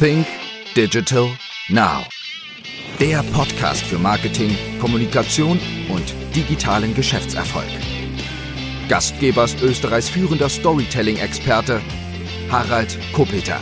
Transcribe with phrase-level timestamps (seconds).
[0.00, 0.26] Think
[0.74, 1.28] Digital
[1.68, 2.02] Now.
[2.98, 4.50] Der Podcast für Marketing,
[4.80, 7.68] Kommunikation und digitalen Geschäftserfolg.
[8.88, 11.80] Gastgeber ist Österreichs führender Storytelling-Experte
[12.50, 13.60] Harald Kopeter.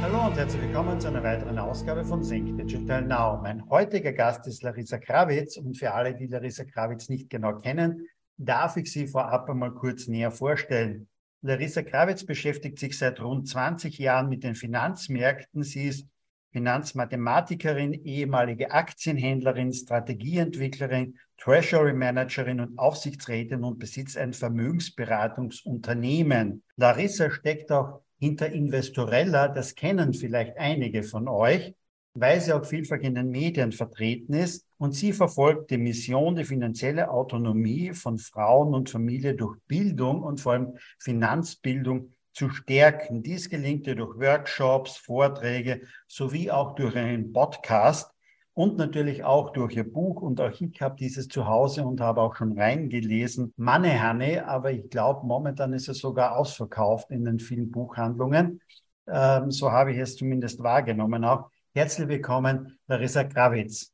[0.00, 3.40] Hallo und herzlich willkommen zu einer weiteren Ausgabe von Think Digital Now.
[3.40, 8.08] Mein heutiger Gast ist Larissa Krawitz und für alle, die Larissa Krawitz nicht genau kennen,
[8.36, 11.06] darf ich sie vorab einmal kurz näher vorstellen.
[11.42, 15.64] Larissa Krawitz beschäftigt sich seit rund 20 Jahren mit den Finanzmärkten.
[15.64, 16.06] Sie ist
[16.52, 26.62] Finanzmathematikerin, ehemalige Aktienhändlerin, Strategieentwicklerin, Treasury Managerin und Aufsichtsrätin und besitzt ein Vermögensberatungsunternehmen.
[26.76, 31.74] Larissa steckt auch hinter Investorella, das kennen vielleicht einige von euch
[32.14, 34.66] weil sie auch vielfach in den Medien vertreten ist.
[34.82, 40.40] Und sie verfolgt die Mission, die finanzielle Autonomie von Frauen und Familie durch Bildung und
[40.40, 43.22] vor allem Finanzbildung zu stärken.
[43.22, 48.10] Dies gelingt ihr durch Workshops, Vorträge sowie auch durch einen Podcast
[48.54, 50.20] und natürlich auch durch ihr Buch.
[50.20, 53.54] Und auch ich habe dieses zu Hause und habe auch schon reingelesen.
[53.56, 58.60] Mannehanne, aber ich glaube, momentan ist es sogar ausverkauft in den vielen Buchhandlungen.
[59.06, 61.50] Ähm, so habe ich es zumindest wahrgenommen auch.
[61.72, 63.91] Herzlich willkommen, Larissa Krawitz.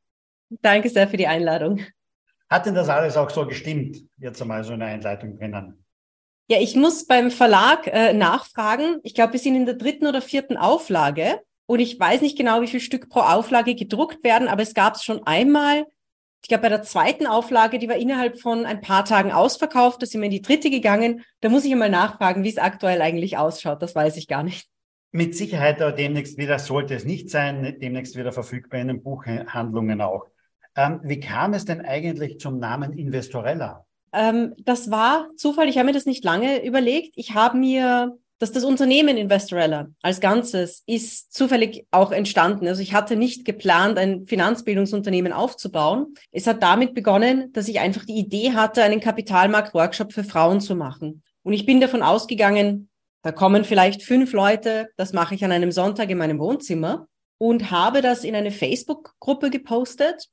[0.50, 1.80] Danke sehr für die Einladung.
[2.48, 3.98] Hat denn das alles auch so gestimmt?
[4.16, 5.84] Jetzt einmal so eine Einleitung drinnen.
[6.50, 9.00] Ja, ich muss beim Verlag äh, nachfragen.
[9.02, 12.62] Ich glaube, wir sind in der dritten oder vierten Auflage und ich weiß nicht genau,
[12.62, 15.84] wie viel Stück pro Auflage gedruckt werden, aber es gab es schon einmal.
[16.42, 20.06] Ich glaube, bei der zweiten Auflage, die war innerhalb von ein paar Tagen ausverkauft, da
[20.06, 21.22] sind wir in die dritte gegangen.
[21.42, 23.82] Da muss ich einmal nachfragen, wie es aktuell eigentlich ausschaut.
[23.82, 24.66] Das weiß ich gar nicht.
[25.10, 30.00] Mit Sicherheit aber demnächst wieder, sollte es nicht sein, demnächst wieder verfügbar in den Buchhandlungen
[30.00, 30.26] auch.
[30.78, 33.84] Ähm, wie kam es denn eigentlich zum Namen Investorella?
[34.12, 37.14] Ähm, das war Zufall, ich habe mir das nicht lange überlegt.
[37.16, 42.68] Ich habe mir, dass das Unternehmen Investorella als Ganzes ist zufällig auch entstanden.
[42.68, 46.14] Also ich hatte nicht geplant, ein Finanzbildungsunternehmen aufzubauen.
[46.30, 50.76] Es hat damit begonnen, dass ich einfach die Idee hatte, einen Kapitalmarkt-Workshop für Frauen zu
[50.76, 51.24] machen.
[51.42, 52.88] Und ich bin davon ausgegangen,
[53.22, 57.72] da kommen vielleicht fünf Leute, das mache ich an einem Sonntag in meinem Wohnzimmer und
[57.72, 60.28] habe das in eine Facebook-Gruppe gepostet.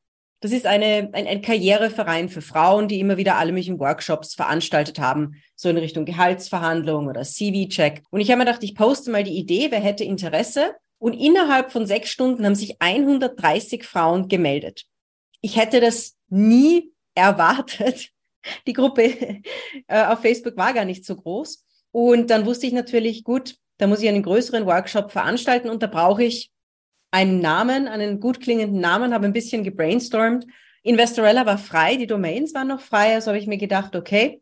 [0.45, 4.99] Das ist eine, ein, ein Karriereverein für Frauen, die immer wieder alle möglichen Workshops veranstaltet
[4.99, 8.03] haben, so in Richtung Gehaltsverhandlung oder CV-Check.
[8.11, 10.75] Und ich habe mir gedacht, ich poste mal die Idee, wer hätte Interesse.
[10.99, 14.85] Und innerhalb von sechs Stunden haben sich 130 Frauen gemeldet.
[15.41, 18.11] Ich hätte das nie erwartet.
[18.67, 19.15] Die Gruppe
[19.87, 21.65] äh, auf Facebook war gar nicht so groß.
[21.89, 25.87] Und dann wusste ich natürlich, gut, da muss ich einen größeren Workshop veranstalten und da
[25.87, 26.51] brauche ich
[27.15, 30.45] einen Namen, einen gut klingenden Namen, habe ein bisschen gebrainstormt.
[30.83, 34.41] Investorella war frei, die Domains waren noch frei, also habe ich mir gedacht, okay,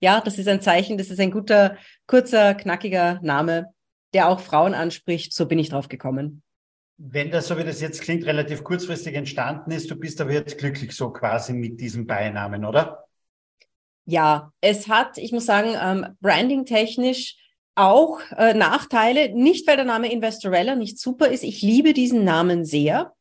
[0.00, 1.76] ja, das ist ein Zeichen, das ist ein guter,
[2.06, 3.74] kurzer, knackiger Name,
[4.14, 5.34] der auch Frauen anspricht.
[5.34, 6.42] So bin ich drauf gekommen.
[6.96, 10.56] Wenn das, so wie das jetzt klingt, relativ kurzfristig entstanden ist, du bist aber jetzt
[10.56, 13.04] glücklich so quasi mit diesem Beinamen, oder?
[14.06, 17.36] Ja, es hat, ich muss sagen, ähm, branding-technisch
[17.74, 19.34] auch äh, Nachteile.
[19.34, 21.42] Nicht, weil der Name Investorella nicht super ist.
[21.42, 23.14] Ich liebe diesen Namen sehr.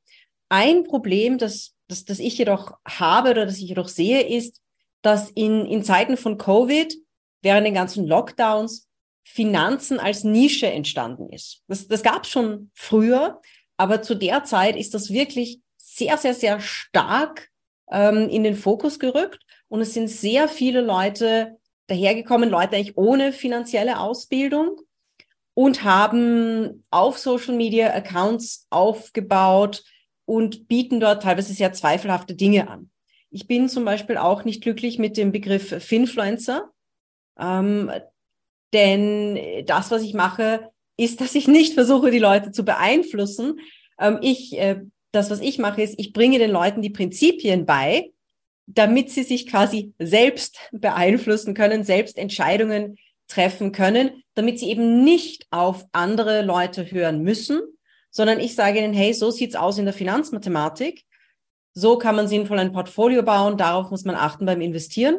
[0.49, 4.61] Ein Problem, das, das, das ich jedoch habe oder das ich jedoch sehe, ist,
[5.01, 6.95] dass in, in Zeiten von Covid,
[7.41, 8.87] während den ganzen Lockdowns,
[9.25, 11.61] Finanzen als Nische entstanden ist.
[11.67, 13.41] Das, das gab es schon früher,
[13.77, 17.49] aber zu der Zeit ist das wirklich sehr, sehr, sehr stark
[17.89, 19.43] ähm, in den Fokus gerückt.
[19.69, 21.57] Und es sind sehr viele Leute
[21.87, 24.79] dahergekommen, Leute eigentlich ohne finanzielle Ausbildung
[25.53, 29.83] und haben auf Social Media Accounts aufgebaut
[30.25, 32.89] und bieten dort teilweise sehr zweifelhafte Dinge an.
[33.29, 36.71] Ich bin zum Beispiel auch nicht glücklich mit dem Begriff Finfluencer,
[37.39, 37.91] ähm,
[38.73, 43.59] denn das, was ich mache, ist, dass ich nicht versuche, die Leute zu beeinflussen.
[43.99, 48.12] Ähm, ich, äh, das, was ich mache, ist, ich bringe den Leuten die Prinzipien bei,
[48.65, 52.97] damit sie sich quasi selbst beeinflussen können, selbst Entscheidungen
[53.27, 57.61] treffen können, damit sie eben nicht auf andere Leute hören müssen,
[58.09, 61.03] sondern ich sage ihnen, hey, so sieht's aus in der Finanzmathematik.
[61.73, 63.57] So kann man sinnvoll ein Portfolio bauen.
[63.57, 65.17] Darauf muss man achten beim Investieren.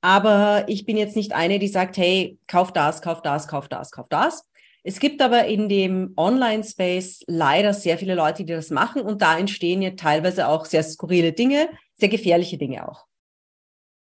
[0.00, 3.90] Aber ich bin jetzt nicht eine, die sagt, hey, kauf das, kauf das, kauf das,
[3.90, 4.48] kauf das.
[4.82, 9.36] Es gibt aber in dem Online-Space leider sehr viele Leute, die das machen und da
[9.36, 13.06] entstehen ja teilweise auch sehr skurrile Dinge, sehr gefährliche Dinge auch.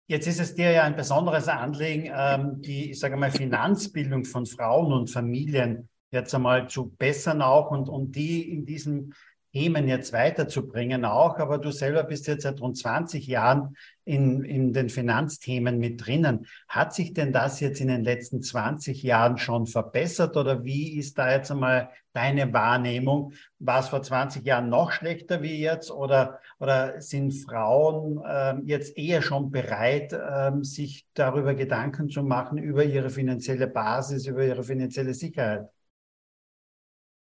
[0.07, 4.47] Jetzt ist es dir ja ein besonderes Anliegen, ähm, die, ich sage mal, Finanzbildung von
[4.47, 9.13] Frauen und Familien jetzt einmal zu bessern auch und, und die in diesem
[9.53, 14.73] Themen jetzt weiterzubringen auch, aber du selber bist jetzt seit rund 20 Jahren in, in
[14.73, 16.47] den Finanzthemen mit drinnen.
[16.69, 21.19] Hat sich denn das jetzt in den letzten 20 Jahren schon verbessert oder wie ist
[21.19, 23.33] da jetzt einmal deine Wahrnehmung?
[23.59, 28.99] War es vor 20 Jahren noch schlechter wie jetzt oder, oder sind Frauen äh, jetzt
[28.99, 34.63] eher schon bereit, äh, sich darüber Gedanken zu machen, über ihre finanzielle Basis, über ihre
[34.63, 35.69] finanzielle Sicherheit?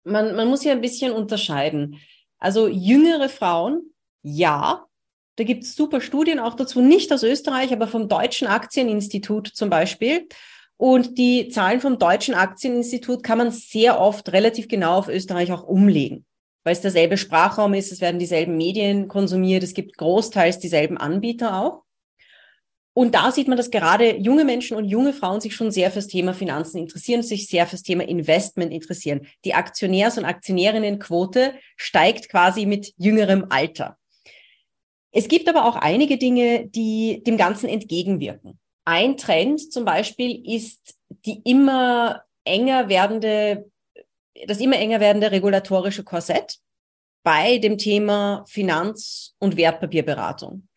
[0.04, 1.96] Man, man muss ja ein bisschen unterscheiden.
[2.38, 3.92] Also jüngere Frauen,
[4.22, 4.86] ja,
[5.36, 9.70] da gibt es super Studien auch dazu, nicht aus Österreich, aber vom Deutschen Aktieninstitut zum
[9.70, 10.28] Beispiel.
[10.76, 15.62] Und die Zahlen vom Deutschen Aktieninstitut kann man sehr oft relativ genau auf Österreich auch
[15.62, 16.24] umlegen,
[16.64, 21.60] weil es derselbe Sprachraum ist, es werden dieselben Medien konsumiert, es gibt großteils dieselben Anbieter
[21.60, 21.82] auch.
[22.92, 26.08] Und da sieht man, dass gerade junge Menschen und junge Frauen sich schon sehr fürs
[26.08, 29.26] Thema Finanzen interessieren, sich sehr fürs Thema Investment interessieren.
[29.44, 33.96] Die Aktionärs- und Aktionärinnenquote steigt quasi mit jüngerem Alter.
[35.12, 38.58] Es gibt aber auch einige Dinge, die dem Ganzen entgegenwirken.
[38.84, 43.70] Ein Trend zum Beispiel ist die immer enger werdende,
[44.46, 46.58] das immer enger werdende regulatorische Korsett
[47.22, 50.68] bei dem Thema Finanz- und Wertpapierberatung.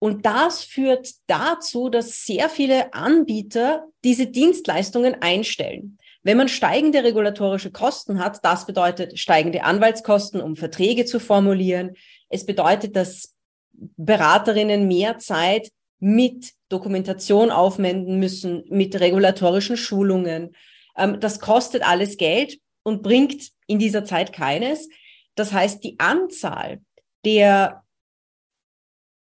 [0.00, 5.98] Und das führt dazu, dass sehr viele Anbieter diese Dienstleistungen einstellen.
[6.22, 11.96] Wenn man steigende regulatorische Kosten hat, das bedeutet steigende Anwaltskosten, um Verträge zu formulieren.
[12.30, 13.34] Es bedeutet, dass
[13.72, 20.56] Beraterinnen mehr Zeit mit Dokumentation aufwenden müssen, mit regulatorischen Schulungen.
[20.96, 24.88] Ähm, das kostet alles Geld und bringt in dieser Zeit keines.
[25.34, 26.80] Das heißt, die Anzahl
[27.26, 27.84] der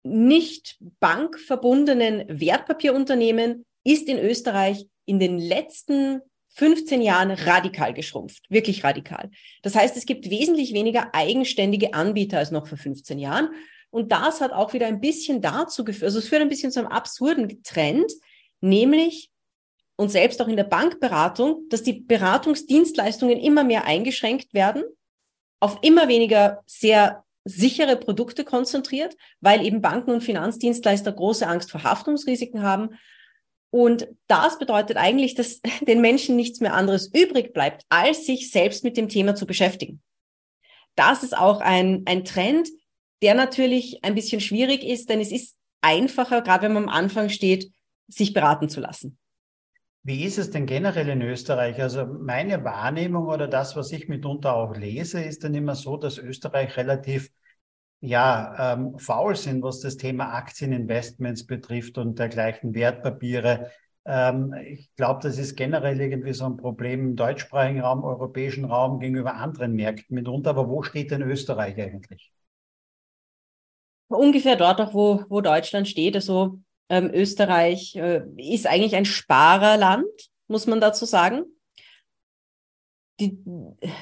[0.05, 6.21] nicht bankverbundenen Wertpapierunternehmen ist in Österreich in den letzten
[6.56, 9.31] 15 Jahren radikal geschrumpft, wirklich radikal.
[9.62, 13.51] Das heißt, es gibt wesentlich weniger eigenständige Anbieter als noch vor 15 Jahren.
[13.91, 16.81] Und das hat auch wieder ein bisschen dazu geführt, also es führt ein bisschen zu
[16.81, 18.12] einem absurden Trend,
[18.61, 19.31] nämlich
[19.97, 24.85] und selbst auch in der Bankberatung, dass die Beratungsdienstleistungen immer mehr eingeschränkt werden,
[25.61, 31.85] auf immer weniger sehr sichere Produkte konzentriert, weil eben Banken und Finanzdienstleister große Angst vor
[31.85, 32.99] Haftungsrisiken haben.
[33.70, 38.85] Und das bedeutet eigentlich, dass den Menschen nichts mehr anderes übrig bleibt, als sich selbst
[38.85, 40.02] mit dem Thema zu beschäftigen.
[40.96, 42.69] Das ist auch ein, ein Trend,
[43.20, 47.29] der natürlich ein bisschen schwierig ist, denn es ist einfacher, gerade wenn man am Anfang
[47.29, 47.73] steht,
[48.08, 49.19] sich beraten zu lassen.
[50.06, 51.81] Wie ist es denn generell in Österreich?
[51.81, 56.19] Also meine Wahrnehmung oder das, was ich mitunter auch lese, ist dann immer so, dass
[56.19, 57.31] Österreich relativ
[58.01, 63.71] ja, ähm, faul sind, was das Thema Aktieninvestments betrifft und dergleichen Wertpapiere.
[64.05, 69.01] Ähm, ich glaube, das ist generell irgendwie so ein Problem im deutschsprachigen Raum, europäischen Raum
[69.01, 70.51] gegenüber anderen Märkten mitunter.
[70.51, 72.31] Aber wo steht denn Österreich eigentlich?
[74.09, 76.15] Ungefähr dort auch, wo, wo Deutschland steht.
[76.15, 80.07] Also ähm, Österreich äh, ist eigentlich ein Sparerland,
[80.49, 81.45] muss man dazu sagen.
[83.21, 83.39] Die,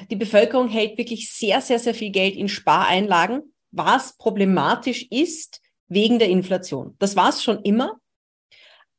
[0.09, 6.19] die Bevölkerung hält wirklich sehr, sehr, sehr viel Geld in Spareinlagen, was problematisch ist wegen
[6.19, 6.95] der Inflation.
[6.99, 7.99] Das war es schon immer.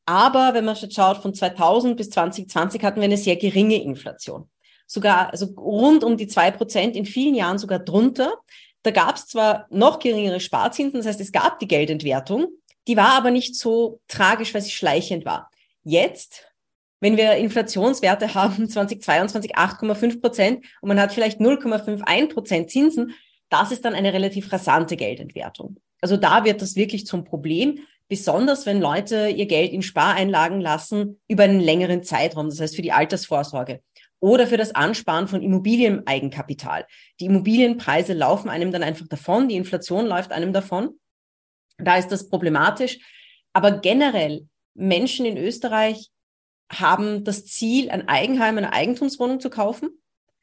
[0.07, 4.49] Aber wenn man schaut, von 2000 bis 2020 hatten wir eine sehr geringe Inflation.
[4.87, 8.35] Sogar also rund um die zwei Prozent, in vielen Jahren sogar drunter.
[8.83, 12.49] Da gab es zwar noch geringere Sparzinsen, das heißt, es gab die Geldentwertung,
[12.87, 15.51] die war aber nicht so tragisch, weil sie schleichend war.
[15.83, 16.47] Jetzt,
[17.01, 23.15] wenn wir Inflationswerte haben, 2022 8,5 Prozent und man hat vielleicht 0,51 Prozent Zinsen,
[23.51, 25.77] das ist dann eine relativ rasante Geldentwertung.
[26.01, 31.21] Also da wird das wirklich zum Problem, besonders wenn Leute ihr Geld in Spareinlagen lassen
[31.29, 33.81] über einen längeren Zeitraum, das heißt für die Altersvorsorge
[34.21, 36.87] oder für das Ansparen von Immobilieneigenkapital.
[37.21, 40.99] Die Immobilienpreise laufen einem dann einfach davon, die Inflation läuft einem davon.
[41.79, 42.99] Da ist das problematisch.
[43.53, 46.11] Aber generell, Menschen in Österreich
[46.71, 49.91] haben das Ziel, ein Eigenheim, eine Eigentumswohnung zu kaufen.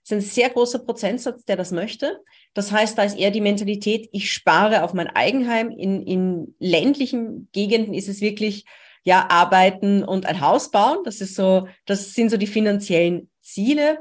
[0.03, 2.21] Das ist ein sehr großer Prozentsatz, der das möchte.
[2.53, 5.69] Das heißt, da ist eher die Mentalität, ich spare auf mein Eigenheim.
[5.69, 8.65] In, in ländlichen Gegenden ist es wirklich,
[9.03, 10.99] ja, arbeiten und ein Haus bauen.
[11.03, 13.99] Das ist so, das sind so die finanziellen Ziele.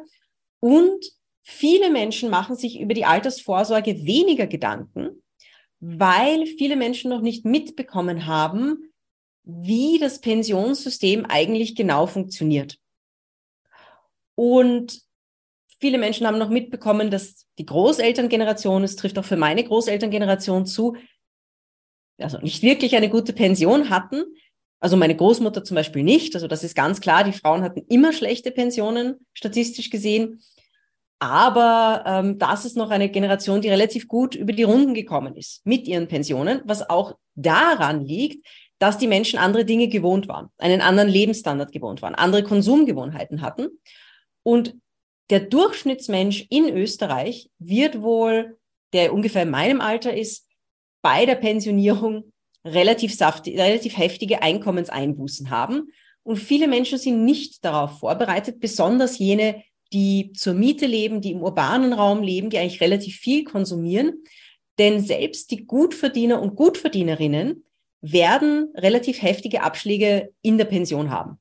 [0.61, 1.05] Und
[1.43, 5.23] viele Menschen machen sich über die Altersvorsorge weniger Gedanken,
[5.81, 8.93] weil viele Menschen noch nicht mitbekommen haben,
[9.45, 12.79] wie das Pensionssystem eigentlich genau funktioniert.
[14.35, 15.01] Und
[15.79, 20.97] viele Menschen haben noch mitbekommen, dass die Großelterngeneration, es trifft auch für meine Großelterngeneration zu,
[22.19, 24.25] also nicht wirklich eine gute Pension hatten.
[24.79, 26.35] Also meine Großmutter zum Beispiel nicht.
[26.35, 30.43] Also das ist ganz klar, die Frauen hatten immer schlechte Pensionen, statistisch gesehen.
[31.21, 35.65] Aber ähm, das ist noch eine Generation, die relativ gut über die Runden gekommen ist
[35.67, 38.47] mit ihren Pensionen, was auch daran liegt,
[38.79, 43.69] dass die Menschen andere Dinge gewohnt waren, einen anderen Lebensstandard gewohnt waren, andere Konsumgewohnheiten hatten.
[44.43, 44.75] Und
[45.29, 48.59] der Durchschnittsmensch in Österreich wird wohl,
[48.95, 50.49] der ungefähr in meinem Alter ist,
[51.03, 52.33] bei der Pensionierung
[52.65, 55.93] relativ, saftig, relativ heftige Einkommenseinbußen haben.
[56.23, 61.43] Und viele Menschen sind nicht darauf vorbereitet, besonders jene, die zur Miete leben, die im
[61.43, 64.25] urbanen Raum leben, die eigentlich relativ viel konsumieren.
[64.79, 67.65] Denn selbst die Gutverdiener und Gutverdienerinnen
[68.01, 71.39] werden relativ heftige Abschläge in der Pension haben.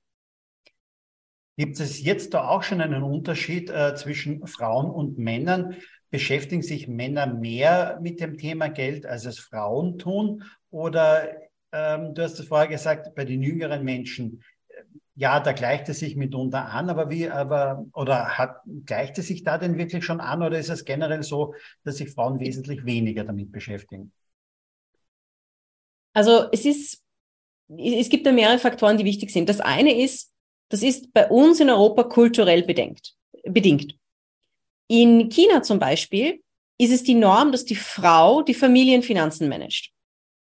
[1.58, 5.76] Gibt es jetzt da auch schon einen Unterschied äh, zwischen Frauen und Männern?
[6.10, 10.44] Beschäftigen sich Männer mehr mit dem Thema Geld, als es Frauen tun?
[10.72, 11.30] Oder
[11.72, 14.42] ähm, du hast es vorher gesagt, bei den jüngeren Menschen
[15.20, 19.44] ja, da gleicht es sich mitunter an, aber wie, aber, oder hat, gleicht es sich
[19.44, 23.26] da denn wirklich schon an oder ist es generell so, dass sich Frauen wesentlich weniger
[23.26, 24.14] damit beschäftigen?
[26.14, 27.04] Also es ist,
[27.68, 29.50] es gibt da mehrere Faktoren, die wichtig sind.
[29.50, 30.34] Das eine ist,
[30.70, 33.98] das ist bei uns in Europa kulturell bedenkt, bedingt.
[34.88, 36.42] In China zum Beispiel
[36.78, 39.92] ist es die Norm, dass die Frau die Familienfinanzen managt.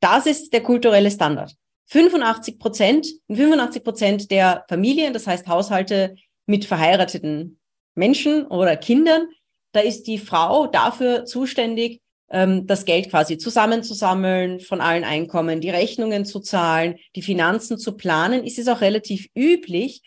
[0.01, 1.55] Das ist der kulturelle Standard.
[1.87, 7.59] 85 Prozent, 85 Prozent der Familien, das heißt Haushalte mit verheirateten
[7.95, 9.27] Menschen oder Kindern,
[9.73, 15.69] da ist die Frau dafür zuständig, ähm, das Geld quasi zusammenzusammeln von allen Einkommen, die
[15.69, 18.43] Rechnungen zu zahlen, die Finanzen zu planen.
[18.43, 20.01] Ist es auch relativ üblich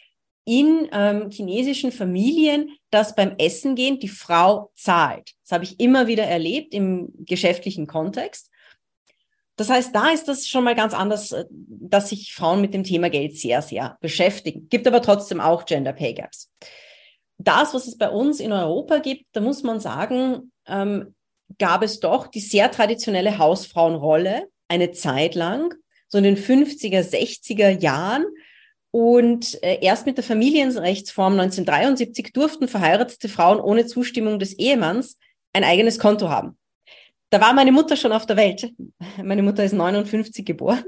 [0.44, 5.32] in ähm, chinesischen Familien, dass beim Essen gehen die Frau zahlt.
[5.42, 8.50] Das habe ich immer wieder erlebt im geschäftlichen Kontext.
[9.56, 12.84] Das heißt, da ist das schon mal ganz anders, äh, dass sich Frauen mit dem
[12.84, 14.68] Thema Geld sehr, sehr beschäftigen.
[14.68, 16.50] Gibt aber trotzdem auch Gender Pay Gaps.
[17.38, 21.14] Das, was es bei uns in Europa gibt, da muss man sagen, ähm,
[21.58, 25.74] gab es doch die sehr traditionelle Hausfrauenrolle eine Zeit lang,
[26.08, 28.24] so in den 50er, 60er Jahren.
[28.90, 35.18] Und äh, erst mit der Familienrechtsform 1973 durften verheiratete Frauen ohne Zustimmung des Ehemanns
[35.52, 36.56] ein eigenes Konto haben.
[37.34, 38.72] Da war meine Mutter schon auf der Welt.
[39.20, 40.84] Meine Mutter ist 59 geboren.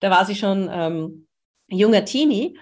[0.00, 1.28] Da war sie schon ähm,
[1.66, 2.58] junger Teenie.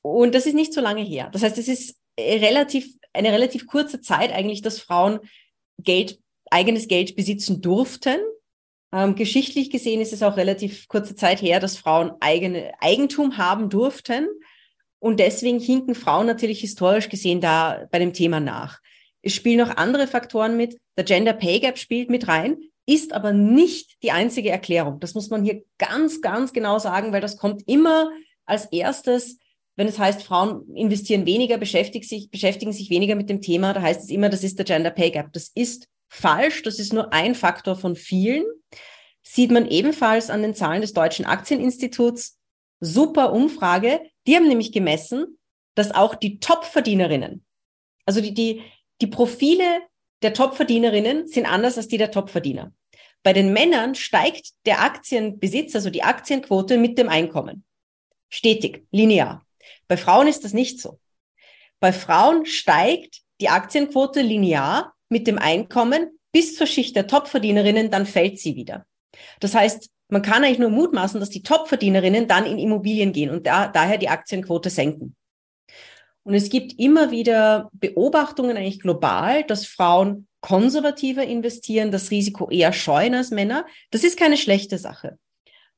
[0.00, 1.28] Und das ist nicht so lange her.
[1.30, 5.20] Das heißt, es ist relativ, eine relativ kurze Zeit eigentlich, dass Frauen
[5.76, 6.20] Geld,
[6.50, 8.20] eigenes Geld besitzen durften.
[8.94, 13.68] Ähm, geschichtlich gesehen ist es auch relativ kurze Zeit her, dass Frauen eigene Eigentum haben
[13.68, 14.26] durften.
[14.98, 18.80] Und deswegen hinken Frauen natürlich historisch gesehen da bei dem Thema nach.
[19.22, 20.78] Es spielen noch andere Faktoren mit.
[20.96, 25.00] Der Gender Pay Gap spielt mit rein, ist aber nicht die einzige Erklärung.
[25.00, 28.10] Das muss man hier ganz, ganz genau sagen, weil das kommt immer
[28.44, 29.38] als erstes,
[29.76, 33.80] wenn es heißt, Frauen investieren weniger, beschäftigen sich, beschäftigen sich weniger mit dem Thema, da
[33.80, 35.32] heißt es immer, das ist der Gender Pay Gap.
[35.32, 36.62] Das ist falsch.
[36.62, 38.44] Das ist nur ein Faktor von vielen.
[39.22, 42.38] Sieht man ebenfalls an den Zahlen des Deutschen Aktieninstituts.
[42.80, 44.00] Super Umfrage.
[44.26, 45.38] Die haben nämlich gemessen,
[45.74, 47.44] dass auch die Top-Verdienerinnen,
[48.04, 48.62] also die, die,
[49.02, 49.82] die Profile
[50.22, 52.72] der Topverdienerinnen sind anders als die der Topverdiener.
[53.24, 57.64] Bei den Männern steigt der Aktienbesitz, also die Aktienquote mit dem Einkommen.
[58.28, 59.44] Stetig, linear.
[59.88, 60.98] Bei Frauen ist das nicht so.
[61.80, 68.06] Bei Frauen steigt die Aktienquote linear mit dem Einkommen bis zur Schicht der Topverdienerinnen, dann
[68.06, 68.86] fällt sie wieder.
[69.40, 73.46] Das heißt, man kann eigentlich nur mutmaßen, dass die Topverdienerinnen dann in Immobilien gehen und
[73.46, 75.16] da, daher die Aktienquote senken.
[76.24, 82.72] Und es gibt immer wieder Beobachtungen eigentlich global, dass Frauen konservativer investieren, das Risiko eher
[82.72, 83.66] scheuen als Männer.
[83.90, 85.18] Das ist keine schlechte Sache.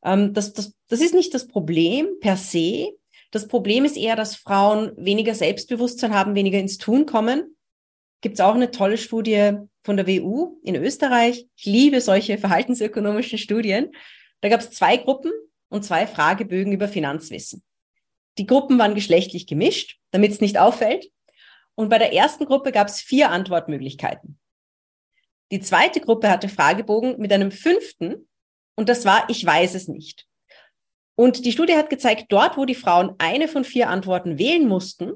[0.05, 2.93] Ähm, das, das, das ist nicht das Problem per se.
[3.31, 7.57] Das Problem ist eher, dass Frauen weniger Selbstbewusstsein haben, weniger ins Tun kommen.
[8.21, 11.47] Gibt es auch eine tolle Studie von der WU in Österreich.
[11.57, 13.91] Ich liebe solche verhaltensökonomischen Studien.
[14.41, 15.33] Da gab es zwei Gruppen
[15.69, 17.63] und zwei Fragebögen über Finanzwissen.
[18.39, 21.11] Die Gruppen waren geschlechtlich gemischt, damit es nicht auffällt.
[21.77, 24.39] Und bei der ersten Gruppe gab es vier Antwortmöglichkeiten.
[25.51, 28.29] Die zweite Gruppe hatte Fragebogen mit einem fünften
[28.77, 30.27] und das war, ich weiß es nicht.
[31.17, 35.13] Und die Studie hat gezeigt, dort, wo die Frauen eine von vier Antworten wählen mussten,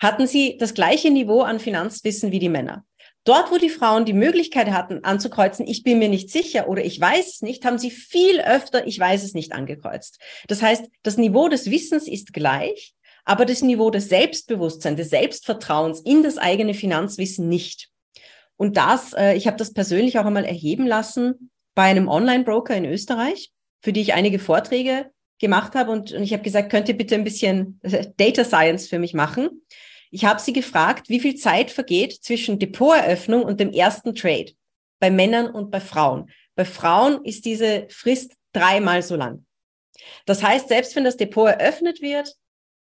[0.00, 2.84] hatten sie das gleiche Niveau an Finanzwissen wie die Männer.
[3.24, 6.98] Dort, wo die Frauen die Möglichkeit hatten, anzukreuzen, ich bin mir nicht sicher oder ich
[6.98, 10.18] weiß es nicht, haben sie viel öfter, ich weiß es nicht angekreuzt.
[10.48, 16.00] Das heißt, das Niveau des Wissens ist gleich, aber das Niveau des Selbstbewusstseins, des Selbstvertrauens
[16.00, 17.90] in das eigene Finanzwissen nicht.
[18.56, 22.86] Und das, äh, ich habe das persönlich auch einmal erheben lassen bei einem Online-Broker in
[22.86, 26.96] Österreich, für die ich einige Vorträge gemacht habe und, und ich habe gesagt, könnt ihr
[26.96, 27.80] bitte ein bisschen
[28.16, 29.62] Data Science für mich machen?
[30.10, 34.52] Ich habe sie gefragt, wie viel Zeit vergeht zwischen Depoteröffnung und dem ersten Trade
[34.98, 36.30] bei Männern und bei Frauen.
[36.56, 39.46] Bei Frauen ist diese Frist dreimal so lang.
[40.26, 42.34] Das heißt, selbst wenn das Depot eröffnet wird,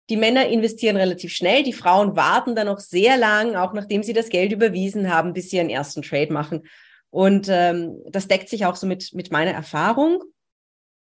[0.08, 4.12] die Männer investieren relativ schnell, die Frauen warten dann noch sehr lang, auch nachdem sie
[4.12, 6.68] das Geld überwiesen haben, bis sie ihren ersten Trade machen.
[7.10, 10.22] Und ähm, das deckt sich auch so mit, mit meiner Erfahrung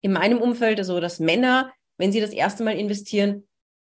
[0.02, 3.46] in meinem Umfeld, also dass Männer, wenn sie das erste Mal investieren,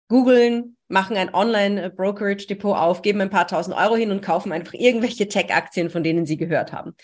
[0.09, 5.29] googeln, machen ein Online-Brokerage-Depot auf, geben ein paar tausend Euro hin und kaufen einfach irgendwelche
[5.29, 6.95] Tech-Aktien, von denen sie gehört haben.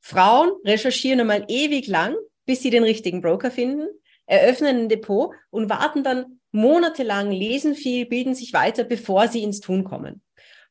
[0.00, 3.86] Frauen recherchieren einmal ewig lang, bis sie den richtigen Broker finden,
[4.26, 9.60] eröffnen ein Depot und warten dann monatelang, lesen viel, bilden sich weiter, bevor sie ins
[9.60, 10.22] Tun kommen.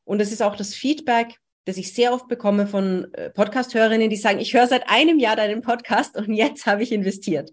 [0.03, 4.17] Und das ist auch das Feedback, das ich sehr oft bekomme von äh, Podcast-Hörerinnen, die
[4.17, 7.51] sagen, ich höre seit einem Jahr deinen Podcast und jetzt habe ich investiert.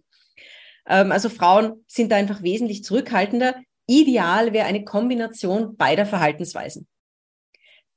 [0.87, 3.55] Ähm, also Frauen sind da einfach wesentlich zurückhaltender.
[3.93, 6.87] Ideal wäre eine Kombination beider Verhaltensweisen.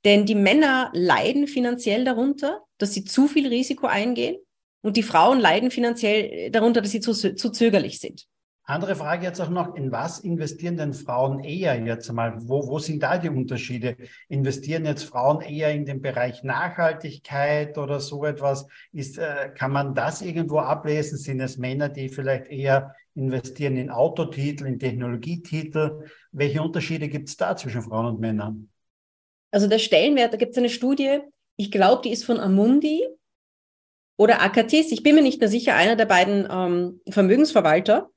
[0.04, 4.36] Denn die Männer leiden finanziell darunter, dass sie zu viel Risiko eingehen
[4.82, 8.26] und die Frauen leiden finanziell darunter, dass sie zu, zu zögerlich sind.
[8.68, 12.34] Andere Frage jetzt auch noch, in was investieren denn Frauen eher jetzt einmal?
[12.48, 13.96] Wo, wo sind da die Unterschiede?
[14.28, 18.66] Investieren jetzt Frauen eher in den Bereich Nachhaltigkeit oder so etwas?
[18.92, 21.16] Ist, äh, kann man das irgendwo ablesen?
[21.16, 26.04] Sind es Männer, die vielleicht eher investieren in Autotitel, in Technologietitel?
[26.32, 28.68] Welche Unterschiede gibt es da zwischen Frauen und Männern?
[29.50, 31.20] Also der Stellenwert, da gibt es eine Studie,
[31.56, 33.06] ich glaube, die ist von Amundi
[34.18, 38.10] oder Akatis, ich bin mir nicht mehr sicher, einer der beiden ähm, Vermögensverwalter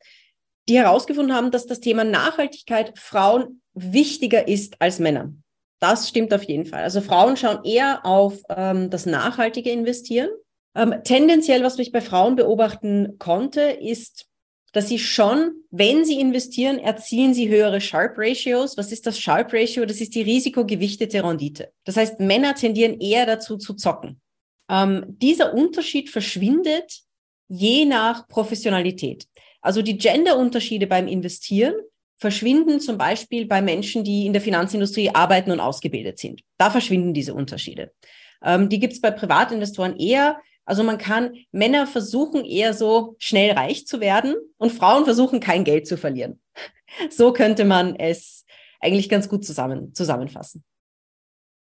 [0.70, 5.34] die herausgefunden haben, dass das Thema Nachhaltigkeit Frauen wichtiger ist als Männer.
[5.80, 6.84] Das stimmt auf jeden Fall.
[6.84, 10.30] Also Frauen schauen eher auf ähm, das nachhaltige Investieren.
[10.76, 14.28] Ähm, tendenziell, was ich bei Frauen beobachten konnte, ist,
[14.74, 18.78] dass sie schon, wenn sie investieren, erzielen sie höhere Sharp Ratios.
[18.78, 19.86] Was ist das Sharp Ratio?
[19.86, 21.72] Das ist die risikogewichtete Rendite.
[21.86, 24.22] Das heißt, Männer tendieren eher dazu zu zocken.
[24.70, 27.02] Ähm, dieser Unterschied verschwindet
[27.48, 29.28] je nach Professionalität.
[29.62, 31.74] Also die Genderunterschiede beim Investieren
[32.18, 36.42] verschwinden zum Beispiel bei Menschen, die in der Finanzindustrie arbeiten und ausgebildet sind.
[36.58, 37.92] Da verschwinden diese Unterschiede.
[38.44, 40.40] Ähm, die gibt es bei Privatinvestoren eher.
[40.70, 45.64] Also man kann, Männer versuchen eher so schnell reich zu werden und Frauen versuchen kein
[45.64, 46.40] Geld zu verlieren.
[47.12, 48.46] So könnte man es
[48.80, 50.64] eigentlich ganz gut zusammen, zusammenfassen.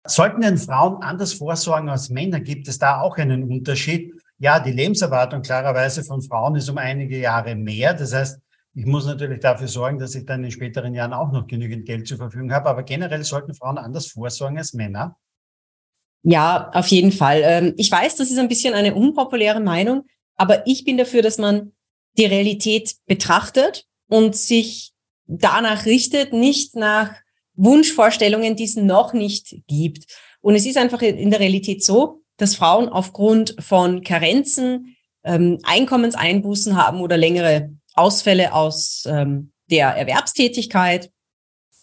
[0.04, 2.40] Sollten denn Frauen anders vorsorgen als Männer?
[2.40, 4.12] Gibt es da auch einen Unterschied?
[4.38, 7.94] Ja, die Lebenserwartung klarerweise von Frauen ist um einige Jahre mehr.
[7.94, 8.40] Das heißt,
[8.74, 12.08] ich muss natürlich dafür sorgen, dass ich dann in späteren Jahren auch noch genügend Geld
[12.08, 12.68] zur Verfügung habe.
[12.68, 15.16] Aber generell sollten Frauen anders vorsorgen als Männer.
[16.24, 17.42] Ja, auf jeden Fall.
[17.44, 20.04] Ähm, ich weiß, das ist ein bisschen eine unpopuläre Meinung,
[20.36, 21.72] aber ich bin dafür, dass man
[22.16, 24.92] die Realität betrachtet und sich
[25.26, 27.12] danach richtet, nicht nach
[27.56, 30.06] Wunschvorstellungen, die es noch nicht gibt.
[30.40, 36.76] Und es ist einfach in der Realität so, dass Frauen aufgrund von Karenzen ähm, Einkommenseinbußen
[36.76, 41.10] haben oder längere Ausfälle aus ähm, der Erwerbstätigkeit.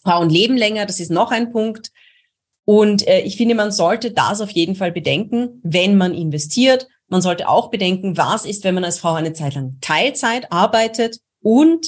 [0.04, 1.92] Frauen leben länger, das ist noch ein Punkt.
[2.66, 6.88] Und äh, ich finde, man sollte das auf jeden Fall bedenken, wenn man investiert.
[7.08, 11.20] Man sollte auch bedenken, was ist, wenn man als Frau eine Zeit lang Teilzeit arbeitet.
[11.42, 11.88] Und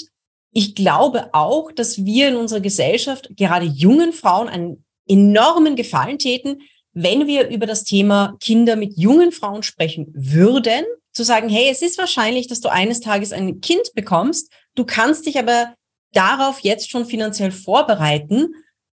[0.51, 6.61] ich glaube auch, dass wir in unserer Gesellschaft gerade jungen Frauen einen enormen Gefallen täten,
[6.93, 11.81] wenn wir über das Thema Kinder mit jungen Frauen sprechen würden, zu sagen, hey, es
[11.81, 15.73] ist wahrscheinlich, dass du eines Tages ein Kind bekommst, du kannst dich aber
[16.11, 18.53] darauf jetzt schon finanziell vorbereiten,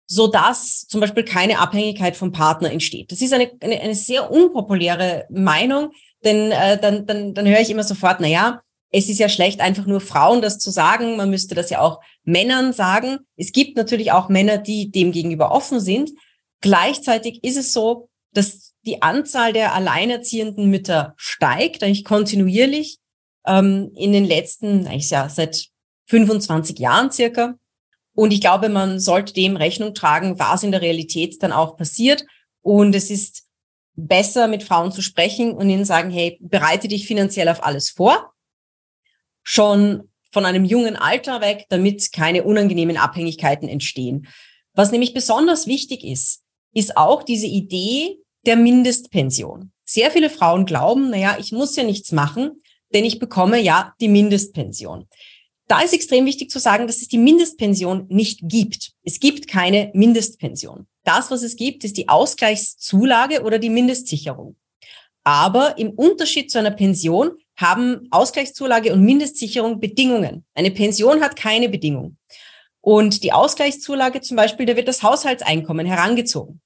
[0.06, 3.10] so dass zum Beispiel keine Abhängigkeit vom Partner entsteht.
[3.10, 5.90] Das ist eine, eine, eine sehr unpopuläre Meinung,
[6.24, 9.60] denn äh, dann, dann, dann höre ich immer sofort, na ja, es ist ja schlecht,
[9.60, 11.16] einfach nur Frauen das zu sagen.
[11.16, 13.18] Man müsste das ja auch Männern sagen.
[13.36, 16.10] Es gibt natürlich auch Männer, die dem gegenüber offen sind.
[16.60, 22.98] Gleichzeitig ist es so, dass die Anzahl der alleinerziehenden Mütter steigt, eigentlich kontinuierlich
[23.46, 25.66] ähm, in den letzten, eigentlich ja seit
[26.06, 27.58] 25 Jahren circa.
[28.16, 32.24] Und ich glaube, man sollte dem Rechnung tragen, was in der Realität dann auch passiert.
[32.62, 33.44] Und es ist
[33.94, 38.32] besser, mit Frauen zu sprechen und ihnen sagen, hey, bereite dich finanziell auf alles vor.
[39.42, 44.26] Schon von einem jungen Alter weg, damit keine unangenehmen Abhängigkeiten entstehen.
[44.72, 49.72] Was nämlich besonders wichtig ist, ist auch diese Idee der Mindestpension.
[49.84, 52.62] Sehr viele Frauen glauben, naja, ich muss ja nichts machen,
[52.94, 55.06] denn ich bekomme ja die Mindestpension.
[55.68, 58.92] Da ist extrem wichtig zu sagen, dass es die Mindestpension nicht gibt.
[59.02, 60.86] Es gibt keine Mindestpension.
[61.04, 64.56] Das, was es gibt, ist die Ausgleichszulage oder die Mindestsicherung.
[65.24, 70.44] Aber im Unterschied zu einer Pension haben Ausgleichszulage und Mindestsicherung Bedingungen.
[70.54, 72.16] Eine Pension hat keine Bedingung.
[72.80, 76.60] Und die Ausgleichszulage zum Beispiel, da wird das Haushaltseinkommen herangezogen.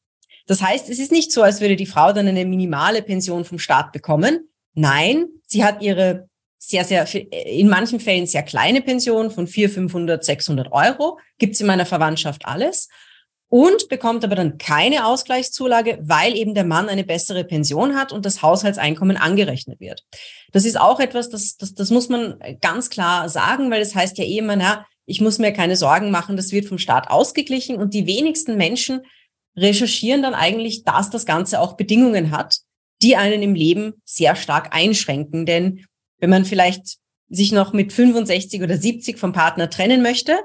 [0.47, 3.59] Das heißt, es ist nicht so, als würde die Frau dann eine minimale Pension vom
[3.59, 4.49] Staat bekommen.
[4.75, 6.30] Nein, sie hat ihre
[6.71, 11.19] sehr, sehr, in manchen Fällen sehr kleine Pension von 400, 500, 600 Euro.
[11.39, 12.89] Gibt's in meiner Verwandtschaft alles
[13.51, 18.25] und bekommt aber dann keine Ausgleichszulage, weil eben der Mann eine bessere Pension hat und
[18.25, 20.05] das Haushaltseinkommen angerechnet wird.
[20.53, 24.19] Das ist auch etwas, das, das, das muss man ganz klar sagen, weil das heißt
[24.19, 27.77] ja eh immer, na, ich muss mir keine Sorgen machen, das wird vom Staat ausgeglichen
[27.77, 29.01] und die wenigsten Menschen
[29.57, 32.59] recherchieren dann eigentlich, dass das Ganze auch Bedingungen hat,
[33.03, 35.45] die einen im Leben sehr stark einschränken.
[35.45, 35.87] Denn
[36.21, 40.39] wenn man vielleicht sich noch mit 65 oder 70 vom Partner trennen möchte,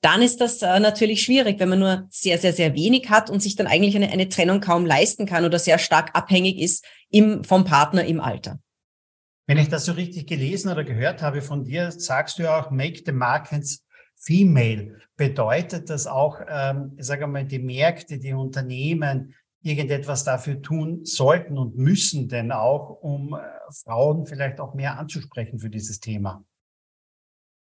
[0.00, 3.40] dann ist das äh, natürlich schwierig, wenn man nur sehr, sehr, sehr wenig hat und
[3.40, 7.42] sich dann eigentlich eine, eine Trennung kaum leisten kann oder sehr stark abhängig ist im,
[7.42, 8.58] vom Partner im Alter.
[9.46, 12.70] Wenn ich das so richtig gelesen oder gehört habe von dir, sagst du ja auch,
[12.70, 13.84] make the markets
[14.16, 14.98] female.
[15.16, 21.56] Bedeutet das auch, ähm, ich sage mal, die Märkte, die Unternehmen irgendetwas dafür tun sollten
[21.58, 23.38] und müssen denn auch, um äh,
[23.72, 26.44] Frauen vielleicht auch mehr anzusprechen für dieses Thema?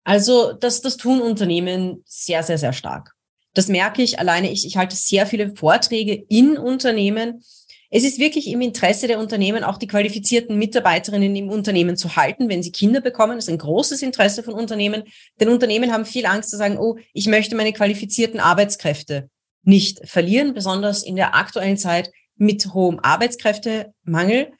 [0.04, 3.16] Also das, das tun Unternehmen sehr, sehr, sehr stark.
[3.54, 4.52] Das merke ich alleine.
[4.52, 7.42] Ich, ich halte sehr viele Vorträge in Unternehmen.
[7.90, 12.50] Es ist wirklich im Interesse der Unternehmen, auch die qualifizierten Mitarbeiterinnen im Unternehmen zu halten,
[12.50, 13.38] wenn sie Kinder bekommen.
[13.38, 15.04] Das ist ein großes Interesse von Unternehmen.
[15.40, 19.30] Denn Unternehmen haben viel Angst zu sagen, oh, ich möchte meine qualifizierten Arbeitskräfte
[19.66, 24.52] nicht verlieren, besonders in der aktuellen Zeit mit hohem Arbeitskräftemangel.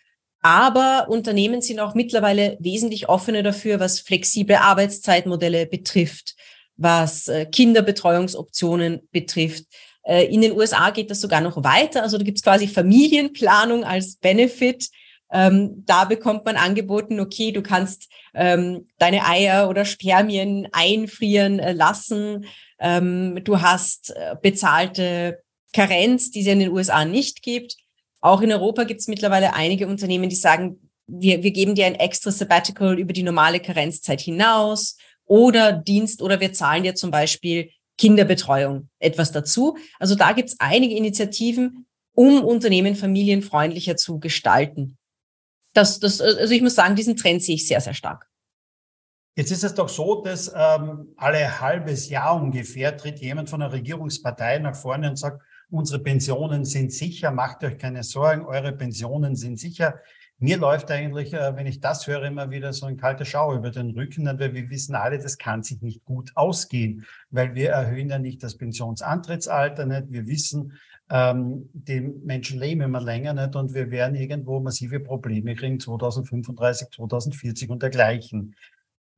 [0.42, 6.36] Aber Unternehmen sind auch mittlerweile wesentlich offener dafür, was flexible Arbeitszeitmodelle betrifft,
[6.78, 9.66] was äh, Kinderbetreuungsoptionen betrifft.
[10.04, 12.04] Äh, in den USA geht das sogar noch weiter.
[12.04, 14.90] Also da gibt es quasi Familienplanung als Benefit.
[15.32, 21.74] Ähm, da bekommt man angeboten, okay, du kannst ähm, deine Eier oder Spermien einfrieren äh,
[21.74, 22.46] lassen.
[22.80, 25.40] Ähm, du hast äh, bezahlte
[25.74, 27.76] Karenz, die es in den USA nicht gibt.
[28.22, 31.96] Auch in Europa gibt es mittlerweile einige Unternehmen, die sagen, wir, wir geben dir ein
[31.96, 37.70] extra Sabbatical über die normale Karenzzeit hinaus oder Dienst oder wir zahlen dir zum Beispiel
[37.98, 39.78] Kinderbetreuung etwas dazu.
[40.00, 44.98] Also da gibt es einige Initiativen, um Unternehmen familienfreundlicher zu gestalten.
[45.76, 48.28] Das, das, also ich muss sagen, diesen Trend sehe ich sehr, sehr stark.
[49.38, 53.74] Jetzt ist es doch so, dass ähm, alle halbes Jahr ungefähr tritt jemand von der
[53.74, 59.36] Regierungspartei nach vorne und sagt, unsere Pensionen sind sicher, macht euch keine Sorgen, eure Pensionen
[59.36, 60.00] sind sicher.
[60.38, 63.72] Mir läuft eigentlich, äh, wenn ich das höre, immer wieder so ein kalter Schau über
[63.72, 68.10] den Rücken, weil wir wissen alle, das kann sich nicht gut ausgehen, weil wir erhöhen
[68.10, 70.12] ja nicht das Pensionsantrittsalter nicht.
[70.12, 70.78] Wir wissen,
[71.10, 76.90] ähm, die Menschen leben immer länger nicht und wir werden irgendwo massive Probleme kriegen, 2035,
[76.90, 78.56] 2040 und dergleichen.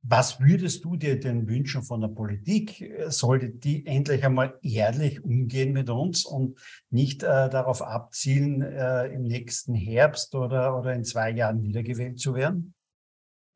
[0.02, 2.94] Was würdest du dir denn wünschen von der Politik?
[3.08, 6.58] Sollte die endlich einmal ehrlich umgehen mit uns und
[6.90, 12.34] nicht äh, darauf abzielen, äh, im nächsten Herbst oder, oder in zwei Jahren wiedergewählt zu
[12.34, 12.74] werden?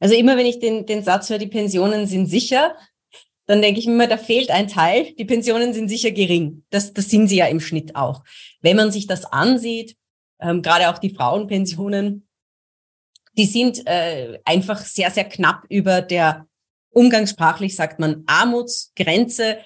[0.00, 2.74] Also immer wenn ich den, den Satz höre, die Pensionen sind sicher,
[3.46, 5.12] dann denke ich immer, da fehlt ein Teil.
[5.14, 6.64] Die Pensionen sind sicher gering.
[6.70, 8.24] Das, das sind sie ja im Schnitt auch.
[8.60, 9.96] Wenn man sich das ansieht,
[10.40, 12.26] ähm, gerade auch die Frauenpensionen,
[13.36, 16.46] die sind äh, einfach sehr, sehr knapp über der,
[16.90, 19.58] umgangssprachlich sagt man Armutsgrenze.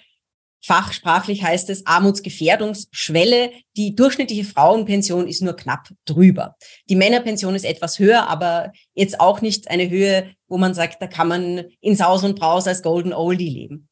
[0.66, 3.52] Fachsprachlich heißt es Armutsgefährdungsschwelle.
[3.76, 6.56] Die durchschnittliche Frauenpension ist nur knapp drüber.
[6.88, 11.06] Die Männerpension ist etwas höher, aber jetzt auch nicht eine Höhe, wo man sagt, da
[11.06, 13.88] kann man in Saus und Braus als Golden Oldie leben.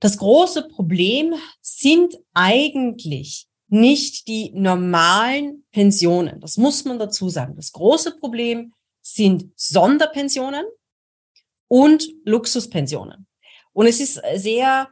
[0.00, 6.40] Das große Problem sind eigentlich nicht die normalen Pensionen.
[6.40, 7.54] Das muss man dazu sagen.
[7.54, 8.72] Das große Problem
[9.02, 10.64] sind Sonderpensionen
[11.68, 13.28] und Luxuspensionen.
[13.72, 14.88] Und es ist sehr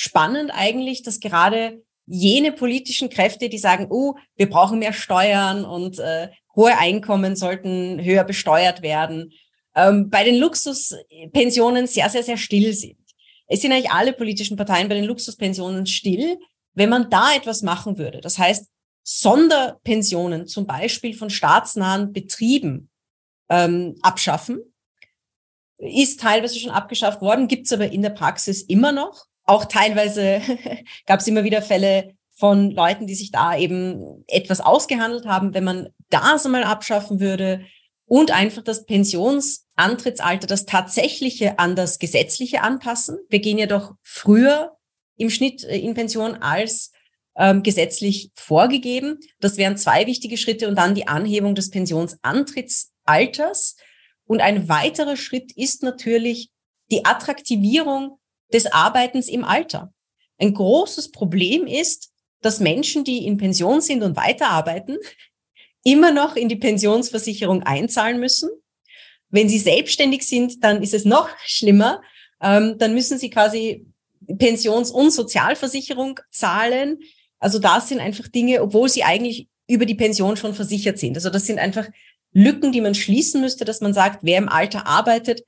[0.00, 5.98] spannend eigentlich, dass gerade jene politischen Kräfte, die sagen, oh, wir brauchen mehr Steuern und
[5.98, 9.32] äh, hohe Einkommen sollten höher besteuert werden,
[9.74, 12.96] ähm, bei den Luxuspensionen sehr, sehr, sehr still sind.
[13.46, 16.38] Es sind eigentlich alle politischen Parteien bei den Luxuspensionen still,
[16.72, 18.22] wenn man da etwas machen würde.
[18.22, 18.70] Das heißt,
[19.02, 22.88] Sonderpensionen zum Beispiel von staatsnahen Betrieben
[23.50, 24.60] ähm, abschaffen.
[25.76, 29.26] Ist teilweise schon abgeschafft worden, gibt's aber in der Praxis immer noch.
[29.50, 30.40] Auch teilweise
[31.06, 35.54] gab es immer wieder Fälle von Leuten, die sich da eben etwas ausgehandelt haben.
[35.54, 37.66] Wenn man das einmal abschaffen würde
[38.04, 43.18] und einfach das Pensionsantrittsalter, das tatsächliche an das gesetzliche anpassen.
[43.28, 44.76] Wir gehen ja doch früher
[45.16, 46.92] im Schnitt äh, in Pension als
[47.36, 49.18] ähm, gesetzlich vorgegeben.
[49.40, 53.74] Das wären zwei wichtige Schritte und dann die Anhebung des Pensionsantritts Alters.
[54.26, 56.52] Und ein weiterer Schritt ist natürlich
[56.92, 58.19] die Attraktivierung
[58.52, 59.92] des Arbeitens im Alter.
[60.38, 62.10] Ein großes Problem ist,
[62.40, 64.96] dass Menschen, die in Pension sind und weiterarbeiten,
[65.84, 68.50] immer noch in die Pensionsversicherung einzahlen müssen.
[69.28, 72.02] Wenn sie selbstständig sind, dann ist es noch schlimmer.
[72.42, 73.86] Ähm, dann müssen sie quasi
[74.26, 76.98] Pensions- und Sozialversicherung zahlen.
[77.38, 81.16] Also das sind einfach Dinge, obwohl sie eigentlich über die Pension schon versichert sind.
[81.16, 81.88] Also das sind einfach
[82.32, 85.42] Lücken, die man schließen müsste, dass man sagt, wer im Alter arbeitet,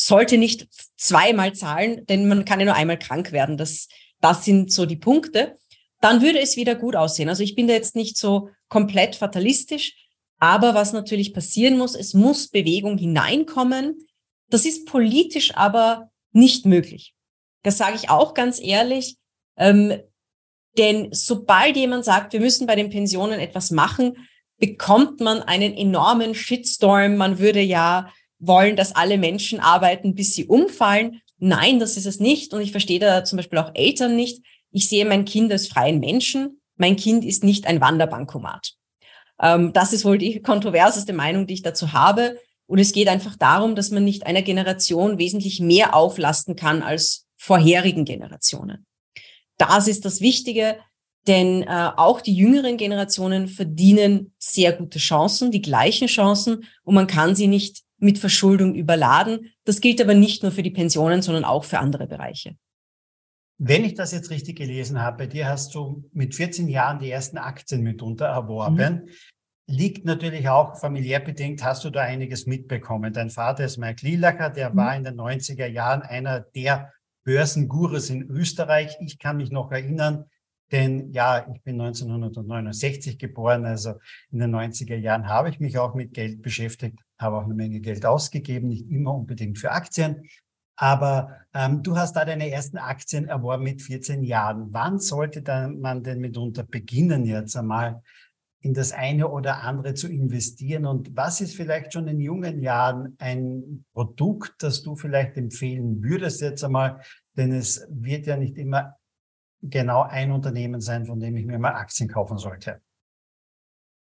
[0.00, 3.56] sollte nicht zweimal zahlen, denn man kann ja nur einmal krank werden.
[3.56, 3.88] Das,
[4.20, 5.56] das sind so die Punkte.
[6.00, 7.28] Dann würde es wieder gut aussehen.
[7.28, 9.96] Also ich bin da jetzt nicht so komplett fatalistisch,
[10.38, 14.06] aber was natürlich passieren muss, es muss Bewegung hineinkommen.
[14.50, 17.14] Das ist politisch aber nicht möglich.
[17.64, 19.16] Das sage ich auch ganz ehrlich.
[19.56, 20.00] Ähm,
[20.76, 26.36] denn sobald jemand sagt, wir müssen bei den Pensionen etwas machen, bekommt man einen enormen
[26.36, 27.16] Shitstorm.
[27.16, 31.20] Man würde ja wollen, dass alle Menschen arbeiten, bis sie umfallen.
[31.38, 32.52] Nein, das ist es nicht.
[32.54, 34.42] Und ich verstehe da zum Beispiel auch Eltern nicht.
[34.70, 36.60] Ich sehe mein Kind als freien Menschen.
[36.76, 38.74] Mein Kind ist nicht ein Wanderbankomat.
[39.40, 42.38] Ähm, das ist wohl die kontroverseste Meinung, die ich dazu habe.
[42.66, 47.26] Und es geht einfach darum, dass man nicht einer Generation wesentlich mehr auflasten kann als
[47.36, 48.86] vorherigen Generationen.
[49.56, 50.78] Das ist das Wichtige,
[51.26, 57.06] denn äh, auch die jüngeren Generationen verdienen sehr gute Chancen, die gleichen Chancen, und man
[57.06, 59.50] kann sie nicht mit Verschuldung überladen.
[59.64, 62.56] Das gilt aber nicht nur für die Pensionen, sondern auch für andere Bereiche.
[63.58, 67.10] Wenn ich das jetzt richtig gelesen habe, bei dir hast du mit 14 Jahren die
[67.10, 68.76] ersten Aktien mitunter erworben.
[68.76, 69.08] Mhm.
[69.66, 73.12] Liegt natürlich auch familiär bedingt, hast du da einiges mitbekommen.
[73.12, 74.76] Dein Vater ist Mike Lielacher, der mhm.
[74.76, 76.92] war in den 90er Jahren einer der
[77.24, 78.96] Börsengurus in Österreich.
[79.00, 80.24] Ich kann mich noch erinnern,
[80.70, 83.94] denn ja, ich bin 1969 geboren, also
[84.30, 87.80] in den 90er Jahren habe ich mich auch mit Geld beschäftigt, habe auch eine Menge
[87.80, 90.28] Geld ausgegeben, nicht immer unbedingt für Aktien.
[90.76, 94.68] Aber ähm, du hast da deine ersten Aktien erworben mit 14 Jahren.
[94.70, 98.00] Wann sollte dann man denn mitunter beginnen, jetzt einmal
[98.60, 100.86] in das eine oder andere zu investieren?
[100.86, 106.40] Und was ist vielleicht schon in jungen Jahren ein Produkt, das du vielleicht empfehlen würdest
[106.42, 107.00] jetzt einmal?
[107.36, 108.94] Denn es wird ja nicht immer
[109.60, 112.80] genau ein Unternehmen sein, von dem ich mir mal Aktien kaufen sollte?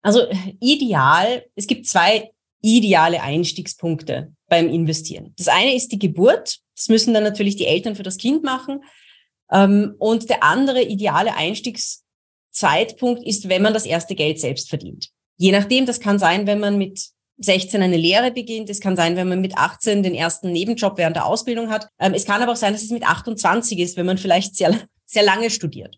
[0.01, 0.27] Also
[0.59, 5.33] ideal, es gibt zwei ideale Einstiegspunkte beim Investieren.
[5.37, 6.59] Das eine ist die Geburt.
[6.75, 8.83] Das müssen dann natürlich die Eltern für das Kind machen.
[9.51, 15.09] Ähm, und der andere ideale Einstiegszeitpunkt ist, wenn man das erste Geld selbst verdient.
[15.37, 16.99] Je nachdem, das kann sein, wenn man mit
[17.39, 18.69] 16 eine Lehre beginnt.
[18.69, 21.87] Es kann sein, wenn man mit 18 den ersten Nebenjob während der Ausbildung hat.
[21.97, 24.77] Ähm, es kann aber auch sein, dass es mit 28 ist, wenn man vielleicht sehr,
[25.05, 25.97] sehr lange studiert.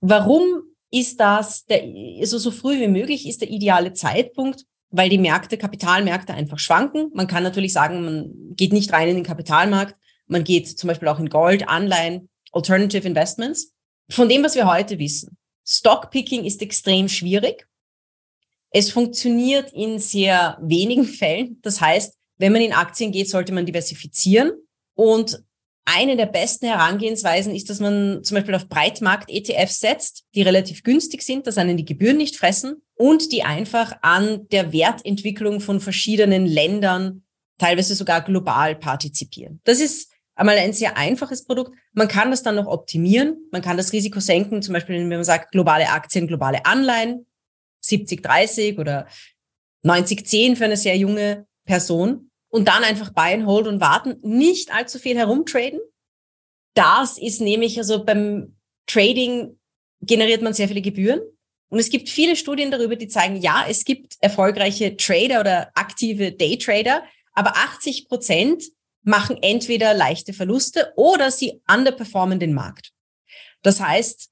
[0.00, 1.84] Warum ist das der,
[2.20, 4.64] also so früh wie möglich ist der ideale Zeitpunkt?
[4.90, 7.10] Weil die Märkte, Kapitalmärkte einfach schwanken.
[7.14, 9.94] Man kann natürlich sagen, man geht nicht rein in den Kapitalmarkt.
[10.26, 13.72] Man geht zum Beispiel auch in Gold, Anleihen, Alternative Investments.
[14.10, 15.36] Von dem, was wir heute wissen.
[15.64, 17.68] Stockpicking ist extrem schwierig.
[18.72, 21.58] Es funktioniert in sehr wenigen Fällen.
[21.62, 24.52] Das heißt, wenn man in Aktien geht, sollte man diversifizieren.
[24.94, 25.42] Und
[25.84, 31.22] eine der besten Herangehensweisen ist, dass man zum Beispiel auf Breitmarkt-ETFs setzt, die relativ günstig
[31.22, 36.44] sind, dass einen die Gebühren nicht fressen und die einfach an der Wertentwicklung von verschiedenen
[36.44, 37.22] Ländern,
[37.56, 39.62] teilweise sogar global partizipieren.
[39.64, 41.74] Das ist einmal ein sehr einfaches Produkt.
[41.94, 43.38] Man kann das dann noch optimieren.
[43.52, 47.24] Man kann das Risiko senken, zum Beispiel, wenn man sagt, globale Aktien, globale Anleihen.
[47.82, 49.06] 70-30 oder
[49.82, 54.74] 90-10 für eine sehr junge Person und dann einfach buy and hold und warten, nicht
[54.74, 55.80] allzu viel herumtraden.
[56.74, 59.58] Das ist nämlich, also beim Trading
[60.02, 61.22] generiert man sehr viele Gebühren.
[61.70, 66.32] Und es gibt viele Studien darüber, die zeigen, ja, es gibt erfolgreiche Trader oder aktive
[66.32, 68.64] Daytrader, aber 80 Prozent
[69.02, 72.92] machen entweder leichte Verluste oder sie underperformen den Markt.
[73.62, 74.30] Das heißt,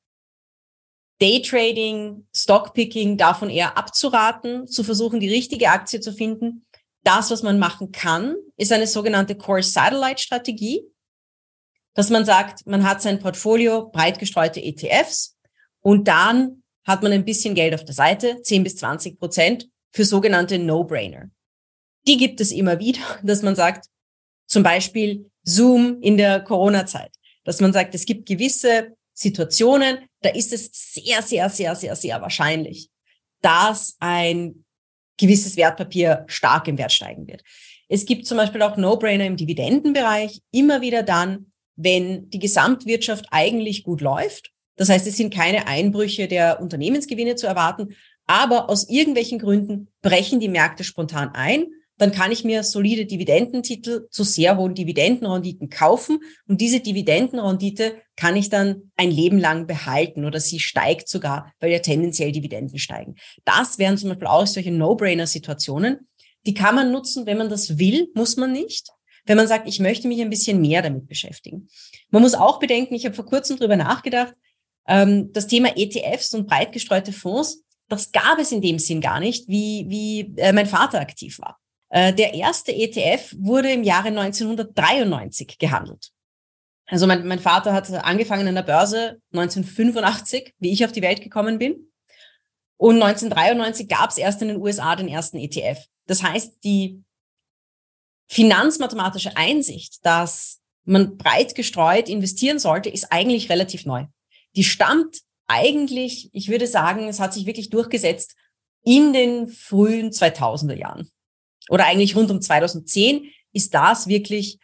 [1.20, 6.66] Daytrading, Stockpicking, davon eher abzuraten, zu versuchen, die richtige Aktie zu finden.
[7.02, 10.82] Das, was man machen kann, ist eine sogenannte Core Satellite Strategie,
[11.94, 15.36] dass man sagt, man hat sein Portfolio breit gestreute ETFs
[15.80, 20.06] und dann hat man ein bisschen Geld auf der Seite, 10 bis 20 Prozent für
[20.06, 21.30] sogenannte No-Brainer.
[22.06, 23.86] Die gibt es immer wieder, dass man sagt,
[24.46, 27.12] zum Beispiel Zoom in der Corona-Zeit,
[27.44, 32.22] dass man sagt, es gibt gewisse Situationen, da ist es sehr, sehr, sehr, sehr, sehr
[32.22, 32.88] wahrscheinlich,
[33.42, 34.64] dass ein
[35.18, 37.42] gewisses Wertpapier stark im Wert steigen wird.
[37.88, 43.82] Es gibt zum Beispiel auch No-Brainer im Dividendenbereich, immer wieder dann, wenn die Gesamtwirtschaft eigentlich
[43.82, 44.52] gut läuft.
[44.78, 47.94] Das heißt, es sind keine Einbrüche der Unternehmensgewinne zu erwarten,
[48.26, 51.66] aber aus irgendwelchen Gründen brechen die Märkte spontan ein
[51.98, 58.36] dann kann ich mir solide Dividendentitel zu sehr hohen Dividendenrenditen kaufen und diese Dividendenrendite kann
[58.36, 63.16] ich dann ein Leben lang behalten oder sie steigt sogar, weil ja tendenziell Dividenden steigen.
[63.44, 66.08] Das wären zum Beispiel auch solche No-Brainer-Situationen.
[66.46, 68.88] Die kann man nutzen, wenn man das will, muss man nicht.
[69.26, 71.68] Wenn man sagt, ich möchte mich ein bisschen mehr damit beschäftigen.
[72.10, 74.32] Man muss auch bedenken, ich habe vor kurzem drüber nachgedacht,
[75.32, 79.48] das Thema ETFs und breit gestreute Fonds, das gab es in dem Sinn gar nicht,
[79.48, 81.58] wie, wie äh, mein Vater aktiv war.
[81.90, 86.10] Äh, der erste ETF wurde im Jahre 1993 gehandelt.
[86.86, 91.22] Also mein, mein Vater hat angefangen an der Börse 1985, wie ich auf die Welt
[91.22, 91.90] gekommen bin.
[92.78, 95.84] Und 1993 gab es erst in den USA den ersten ETF.
[96.06, 97.02] Das heißt, die
[98.28, 104.06] finanzmathematische Einsicht, dass man breit gestreut investieren sollte, ist eigentlich relativ neu.
[104.58, 108.34] Die stammt eigentlich, ich würde sagen, es hat sich wirklich durchgesetzt
[108.82, 111.08] in den frühen 2000er Jahren
[111.68, 114.58] oder eigentlich rund um 2010 ist das wirklich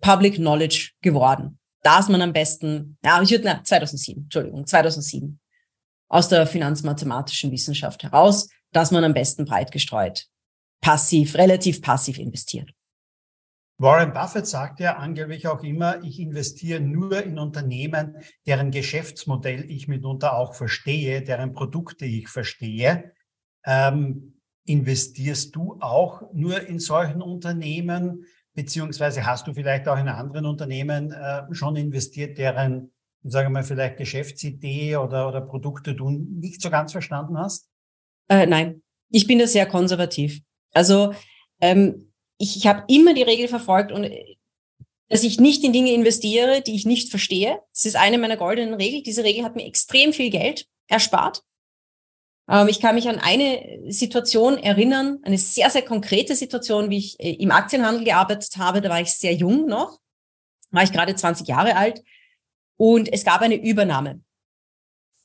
[0.00, 1.60] Public Knowledge geworden.
[1.84, 5.38] Dass man am besten, ja, ich würde, na, 2007, Entschuldigung, 2007
[6.08, 10.26] aus der finanzmathematischen Wissenschaft heraus, dass man am besten breit gestreut,
[10.80, 12.72] passiv, relativ passiv investiert.
[13.80, 19.86] Warren Buffett sagt ja angeblich auch immer, ich investiere nur in Unternehmen, deren Geschäftsmodell ich
[19.86, 23.12] mitunter auch verstehe, deren Produkte ich verstehe.
[23.64, 30.46] Ähm, investierst du auch nur in solchen Unternehmen, beziehungsweise hast du vielleicht auch in anderen
[30.46, 32.90] Unternehmen äh, schon investiert, deren,
[33.22, 37.68] sagen wir mal, vielleicht Geschäftsidee oder, oder Produkte du nicht so ganz verstanden hast?
[38.28, 40.40] Äh, nein, ich bin da sehr konservativ.
[40.74, 41.14] Also
[41.60, 42.07] ähm,
[42.38, 44.36] ich, ich habe immer die Regel verfolgt und äh,
[45.08, 47.60] dass ich nicht in Dinge investiere, die ich nicht verstehe.
[47.72, 49.02] Das ist eine meiner goldenen Regeln.
[49.02, 51.42] Diese Regel hat mir extrem viel Geld erspart.
[52.48, 57.20] Ähm, ich kann mich an eine Situation erinnern, eine sehr, sehr konkrete Situation, wie ich
[57.20, 58.80] äh, im Aktienhandel gearbeitet habe.
[58.80, 59.98] Da war ich sehr jung noch,
[60.70, 62.02] war ich gerade 20 Jahre alt
[62.76, 64.20] und es gab eine Übernahme.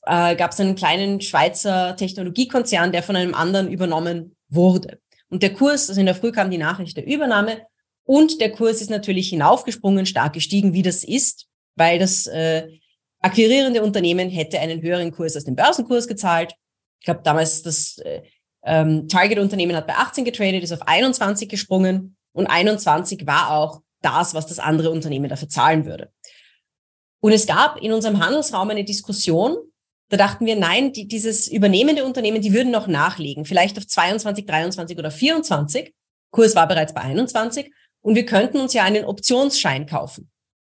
[0.06, 5.00] Äh, gab es einen kleinen Schweizer Technologiekonzern, der von einem anderen übernommen wurde.
[5.34, 7.66] Und der Kurs, also in der Früh kam die Nachricht der Übernahme
[8.04, 12.68] und der Kurs ist natürlich hinaufgesprungen, stark gestiegen, wie das ist, weil das äh,
[13.20, 16.54] akquirierende Unternehmen hätte einen höheren Kurs als den Börsenkurs gezahlt
[17.04, 18.22] ich glaube, damals das äh,
[18.62, 24.32] ähm, Target-Unternehmen hat bei 18 getradet, ist auf 21 gesprungen und 21 war auch das,
[24.32, 26.10] was das andere Unternehmen dafür zahlen würde.
[27.20, 29.58] Und es gab in unserem Handelsraum eine Diskussion,
[30.14, 34.46] da dachten wir, nein, die, dieses übernehmende Unternehmen, die würden noch nachlegen, vielleicht auf 22,
[34.46, 35.92] 23 oder 24.
[36.30, 40.30] Kurs war bereits bei 21 und wir könnten uns ja einen Optionsschein kaufen.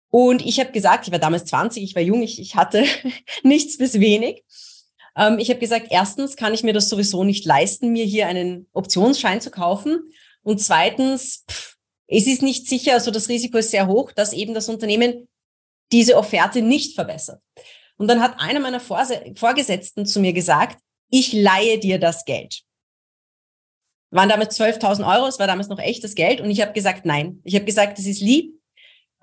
[0.09, 2.85] Und ich habe gesagt, ich war damals 20, ich war jung, ich, ich hatte
[3.43, 4.43] nichts bis wenig.
[5.17, 8.67] Ähm, ich habe gesagt, erstens kann ich mir das sowieso nicht leisten, mir hier einen
[8.71, 10.13] Optionsschein zu kaufen.
[10.43, 11.75] Und zweitens, pff,
[12.07, 15.27] es ist nicht sicher, also das Risiko ist sehr hoch, dass eben das Unternehmen
[15.91, 17.41] diese Offerte nicht verbessert.
[17.97, 20.79] Und dann hat einer meiner Vorgesetzten zu mir gesagt,
[21.09, 22.63] ich leihe dir das Geld.
[24.11, 26.41] Waren damals 12.000 Euro, es war damals noch echtes Geld.
[26.41, 27.41] Und ich habe gesagt, nein.
[27.43, 28.53] Ich habe gesagt, das ist lieb,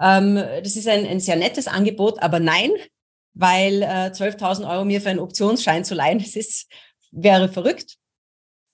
[0.01, 2.71] ähm, das ist ein, ein sehr nettes Angebot, aber nein,
[3.35, 6.71] weil äh, 12.000 Euro mir für einen Optionsschein zu leihen, das ist,
[7.11, 7.97] wäre verrückt.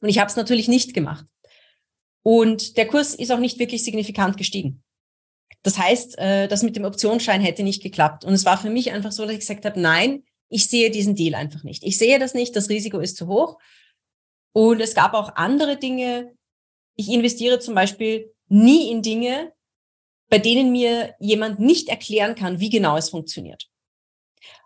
[0.00, 1.26] Und ich habe es natürlich nicht gemacht.
[2.22, 4.82] Und der Kurs ist auch nicht wirklich signifikant gestiegen.
[5.68, 8.24] Das heißt, äh, das mit dem Optionsschein hätte nicht geklappt.
[8.24, 11.14] Und es war für mich einfach so, dass ich gesagt habe, nein, ich sehe diesen
[11.14, 11.84] Deal einfach nicht.
[11.84, 13.58] Ich sehe das nicht, das Risiko ist zu hoch.
[14.54, 16.32] Und es gab auch andere Dinge.
[16.96, 19.52] Ich investiere zum Beispiel nie in Dinge,
[20.30, 23.68] bei denen mir jemand nicht erklären kann, wie genau es funktioniert.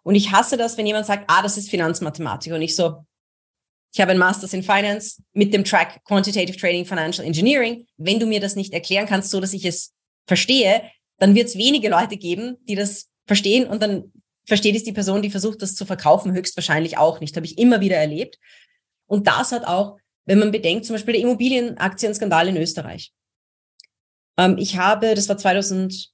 [0.05, 2.53] Und ich hasse das, wenn jemand sagt, ah, das ist Finanzmathematik.
[2.53, 3.05] Und ich so,
[3.93, 7.89] ich habe ein Masters in Finance mit dem Track Quantitative Trading Financial Engineering.
[7.97, 9.93] Wenn du mir das nicht erklären kannst, so dass ich es
[10.27, 10.83] verstehe,
[11.19, 14.13] dann wird es wenige Leute geben, die das verstehen und dann
[14.45, 17.37] versteht es die Person, die versucht, das zu verkaufen, höchstwahrscheinlich auch nicht.
[17.37, 18.39] Habe ich immer wieder erlebt.
[19.07, 23.13] Und das hat auch, wenn man bedenkt, zum Beispiel der Immobilienaktienskandal in Österreich.
[24.37, 26.11] Ähm, ich habe, das war 2009,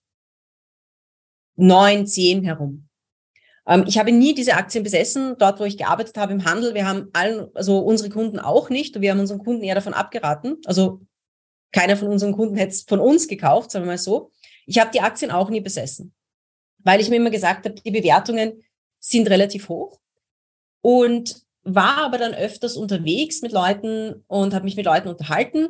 [2.06, 2.88] 10 herum,
[3.68, 6.74] ähm, ich habe nie diese Aktien besessen, dort, wo ich gearbeitet habe im Handel.
[6.74, 9.00] Wir haben allen, also unsere Kunden auch nicht.
[9.00, 10.56] Wir haben unseren Kunden eher davon abgeraten.
[10.64, 11.02] Also
[11.72, 14.30] keiner von unseren Kunden hätte es von uns gekauft, sagen wir mal so.
[14.66, 16.14] Ich habe die Aktien auch nie besessen,
[16.78, 18.62] weil ich mir immer gesagt habe, die Bewertungen
[18.98, 20.00] sind relativ hoch
[20.80, 25.68] und war aber dann öfters unterwegs mit Leuten und habe mich mit Leuten unterhalten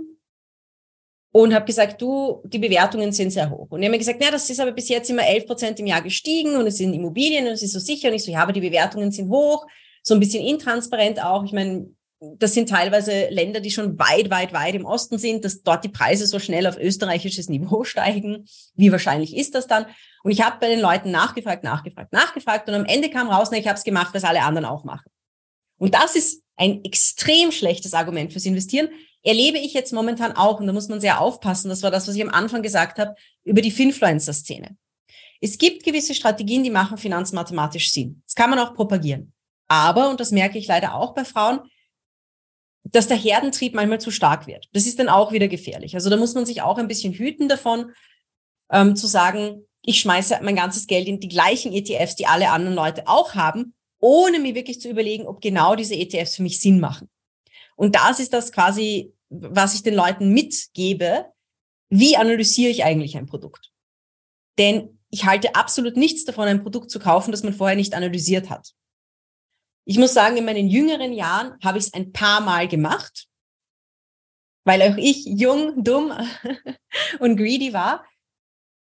[1.32, 3.66] und habe gesagt, du, die Bewertungen sind sehr hoch.
[3.70, 5.86] Und die haben mir gesagt, na, das ist aber bis jetzt immer 11 Prozent im
[5.86, 8.08] Jahr gestiegen und es sind Immobilien und es ist so sicher.
[8.08, 9.66] Und ich so, ja, aber die Bewertungen sind hoch,
[10.02, 11.44] so ein bisschen intransparent auch.
[11.44, 11.90] Ich meine,
[12.20, 15.88] das sind teilweise Länder, die schon weit, weit, weit im Osten sind, dass dort die
[15.88, 18.46] Preise so schnell auf österreichisches Niveau steigen.
[18.74, 19.86] Wie wahrscheinlich ist das dann?
[20.24, 23.58] Und ich habe bei den Leuten nachgefragt, nachgefragt, nachgefragt und am Ende kam raus, na,
[23.58, 25.10] ich habe es gemacht, was alle anderen auch machen.
[25.78, 28.88] Und das ist ein extrem schlechtes Argument fürs Investieren.
[29.22, 32.16] Erlebe ich jetzt momentan auch, und da muss man sehr aufpassen, das war das, was
[32.16, 33.14] ich am Anfang gesagt habe,
[33.44, 34.76] über die Finfluencer-Szene.
[35.40, 38.22] Es gibt gewisse Strategien, die machen finanzmathematisch Sinn.
[38.26, 39.32] Das kann man auch propagieren.
[39.68, 41.60] Aber, und das merke ich leider auch bei Frauen,
[42.84, 44.68] dass der Herdentrieb manchmal zu stark wird.
[44.72, 45.94] Das ist dann auch wieder gefährlich.
[45.94, 47.92] Also da muss man sich auch ein bisschen hüten davon,
[48.70, 52.74] ähm, zu sagen, ich schmeiße mein ganzes Geld in die gleichen ETFs, die alle anderen
[52.74, 56.80] Leute auch haben, ohne mir wirklich zu überlegen, ob genau diese ETFs für mich Sinn
[56.80, 57.08] machen.
[57.76, 61.26] Und das ist das quasi, was ich den Leuten mitgebe.
[61.90, 63.70] Wie analysiere ich eigentlich ein Produkt?
[64.58, 68.50] Denn ich halte absolut nichts davon, ein Produkt zu kaufen, das man vorher nicht analysiert
[68.50, 68.74] hat.
[69.88, 73.26] Ich muss sagen, in meinen jüngeren Jahren habe ich es ein paar Mal gemacht,
[74.64, 76.12] weil auch ich jung, dumm
[77.20, 78.04] und greedy war.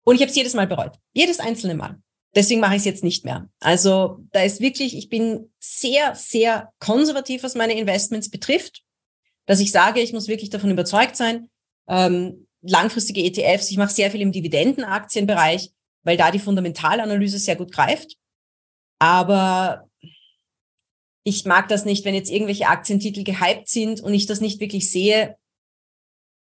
[0.04, 0.94] Und ich habe es jedes Mal bereut.
[1.12, 2.00] Jedes einzelne Mal.
[2.36, 3.50] Deswegen mache ich es jetzt nicht mehr.
[3.60, 8.84] Also da ist wirklich, ich bin sehr, sehr konservativ, was meine Investments betrifft,
[9.48, 11.50] dass ich sage, ich muss wirklich davon überzeugt sein.
[11.88, 15.72] Ähm, langfristige ETFs, ich mache sehr viel im Dividendenaktienbereich,
[16.04, 18.18] weil da die Fundamentalanalyse sehr gut greift.
[19.00, 19.90] Aber
[21.24, 24.90] ich mag das nicht, wenn jetzt irgendwelche Aktientitel gehypt sind und ich das nicht wirklich
[24.90, 25.38] sehe,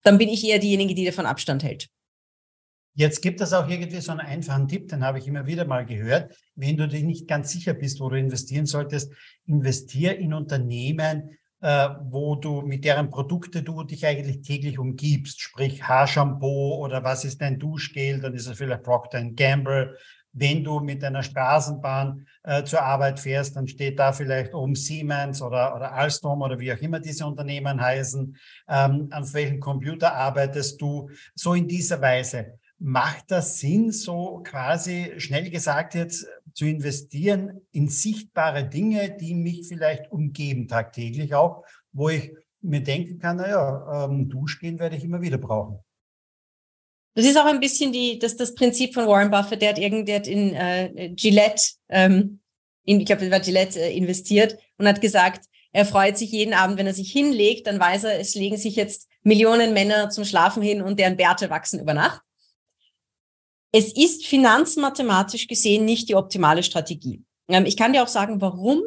[0.03, 1.89] dann bin ich eher diejenige, die davon Abstand hält.
[2.93, 5.86] Jetzt gibt es auch irgendwie so einen einfachen Tipp, den habe ich immer wieder mal
[5.86, 6.36] gehört.
[6.55, 9.13] Wenn du dir nicht ganz sicher bist, wo du investieren solltest,
[9.45, 15.39] investier in Unternehmen, äh, wo du mit deren Produkte du dich eigentlich täglich umgibst.
[15.39, 19.97] Sprich Haarshampoo oder was ist dein Duschgel, dann ist es vielleicht Procter Gamble.
[20.34, 25.42] Wenn du mit einer Straßenbahn äh, zur Arbeit fährst, dann steht da vielleicht oben Siemens
[25.42, 28.36] oder, oder Alstom oder wie auch immer diese Unternehmen heißen.
[28.70, 31.10] Ähm, an welchem Computer arbeitest du?
[31.36, 32.58] So in dieser Weise.
[32.80, 39.68] Macht das Sinn, so quasi schnell gesagt jetzt zu investieren in sichtbare Dinge, die mich
[39.68, 45.22] vielleicht umgeben tagtäglich auch, wo ich mir denken kann, naja, ähm, Duschgehen werde ich immer
[45.22, 45.80] wieder brauchen.
[47.14, 50.14] Das ist auch ein bisschen die, das, das Prinzip von Warren Buffett, der hat irgendwie
[50.14, 52.39] hat in äh, Gillette, ähm,
[52.86, 56.78] in, ich glaube, war Gillette äh, investiert und hat gesagt, er freut sich jeden Abend,
[56.78, 60.64] wenn er sich hinlegt, dann weiß er, es legen sich jetzt Millionen Männer zum Schlafen
[60.64, 62.22] hin und deren Bärte wachsen über Nacht.
[63.72, 67.24] Es ist finanzmathematisch gesehen nicht die optimale Strategie.
[67.47, 68.82] Ähm, ich kann dir auch sagen, warum.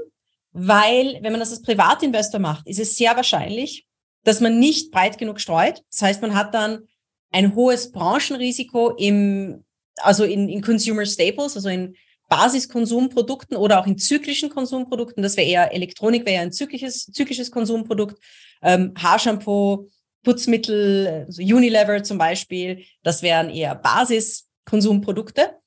[0.56, 3.86] Weil, wenn man das als Privatinvestor macht, ist es sehr wahrscheinlich,
[4.22, 5.82] dass man nicht breit genug streut.
[5.90, 6.86] Das heißt, man hat dann
[7.34, 9.64] ein hohes Branchenrisiko im,
[9.96, 11.96] also in, in Consumer Staples, also in
[12.28, 15.22] Basiskonsumprodukten oder auch in zyklischen Konsumprodukten.
[15.22, 18.22] Das wäre eher Elektronik, wäre ja ein zyklisches, zyklisches Konsumprodukt.
[18.62, 19.88] Ähm, Haarshampoo,
[20.22, 25.58] Putzmittel, also Unilever zum Beispiel, das wären eher Basis Konsumprodukte.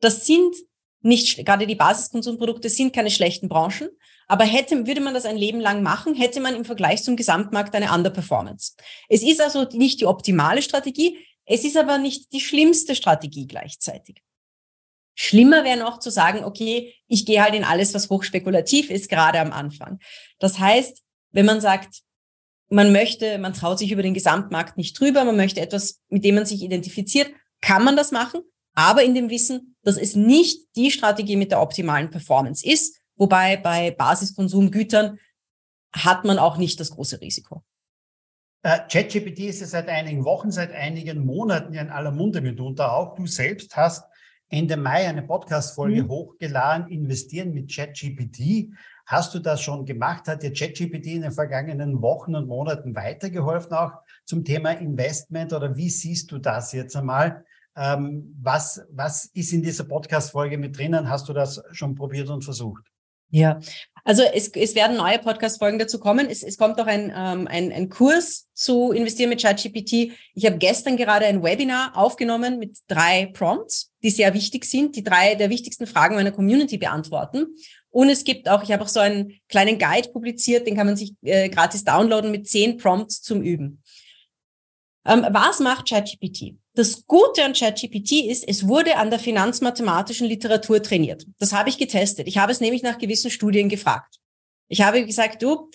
[0.00, 0.54] Das sind
[1.00, 3.88] nicht, gerade die Basiskonsumprodukte sind keine schlechten Branchen,
[4.26, 7.74] aber hätte, würde man das ein Leben lang machen, hätte man im Vergleich zum Gesamtmarkt
[7.74, 8.74] eine Underperformance.
[9.08, 14.22] Es ist also nicht die optimale Strategie, es ist aber nicht die schlimmste Strategie gleichzeitig.
[15.14, 19.38] Schlimmer wäre noch zu sagen, okay, ich gehe halt in alles, was hochspekulativ ist, gerade
[19.38, 20.00] am Anfang.
[20.38, 22.02] Das heißt, wenn man sagt,
[22.68, 26.34] man möchte, man traut sich über den Gesamtmarkt nicht drüber, man möchte etwas, mit dem
[26.34, 28.40] man sich identifiziert, kann man das machen,
[28.74, 33.56] aber in dem Wissen, dass es nicht die Strategie mit der optimalen Performance ist, wobei
[33.56, 35.18] bei Basiskonsumgütern
[35.92, 37.62] hat man auch nicht das große Risiko.
[38.62, 43.14] Äh, ChatGPT ist ja seit einigen Wochen, seit einigen Monaten in aller Munde mitunter auch.
[43.14, 44.04] Du selbst hast
[44.48, 46.08] Ende Mai eine Podcast-Folge mhm.
[46.08, 48.70] hochgeladen, investieren mit ChatGPT.
[49.06, 50.28] Hast du das schon gemacht?
[50.28, 53.92] Hat dir ChatGPT in den vergangenen Wochen und Monaten weitergeholfen, auch
[54.24, 55.52] zum Thema Investment?
[55.52, 57.44] Oder wie siehst du das jetzt einmal?
[57.76, 61.10] Ähm, was, was ist in dieser Podcast-Folge mit drinnen?
[61.10, 62.93] Hast du das schon probiert und versucht?
[63.30, 63.60] Ja,
[64.04, 66.28] also es, es werden neue Podcast-Folgen dazu kommen.
[66.28, 70.12] Es, es kommt auch ein, ähm, ein, ein Kurs zu Investieren mit ChatGPT.
[70.34, 75.02] Ich habe gestern gerade ein Webinar aufgenommen mit drei Prompts, die sehr wichtig sind, die
[75.02, 77.56] drei der wichtigsten Fragen meiner Community beantworten.
[77.88, 80.96] Und es gibt auch, ich habe auch so einen kleinen Guide publiziert, den kann man
[80.96, 83.82] sich äh, gratis downloaden mit zehn Prompts zum Üben.
[85.06, 86.56] Ähm, was macht ChatGPT?
[86.76, 91.24] Das Gute an ChatGPT ist, es wurde an der finanzmathematischen Literatur trainiert.
[91.38, 92.26] Das habe ich getestet.
[92.26, 94.16] Ich habe es nämlich nach gewissen Studien gefragt.
[94.68, 95.70] Ich habe gesagt, du,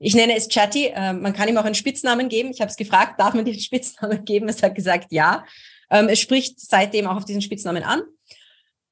[0.00, 2.50] ich nenne es Chatty, äh, man kann ihm auch einen Spitznamen geben.
[2.50, 4.48] Ich habe es gefragt, darf man dir einen Spitznamen geben?
[4.48, 5.44] Es hat gesagt, ja.
[5.90, 8.02] Ähm, es spricht seitdem auch auf diesen Spitznamen an.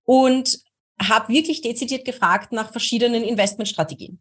[0.04, 0.60] Und
[1.00, 4.20] habe wirklich dezidiert gefragt nach verschiedenen Investmentstrategien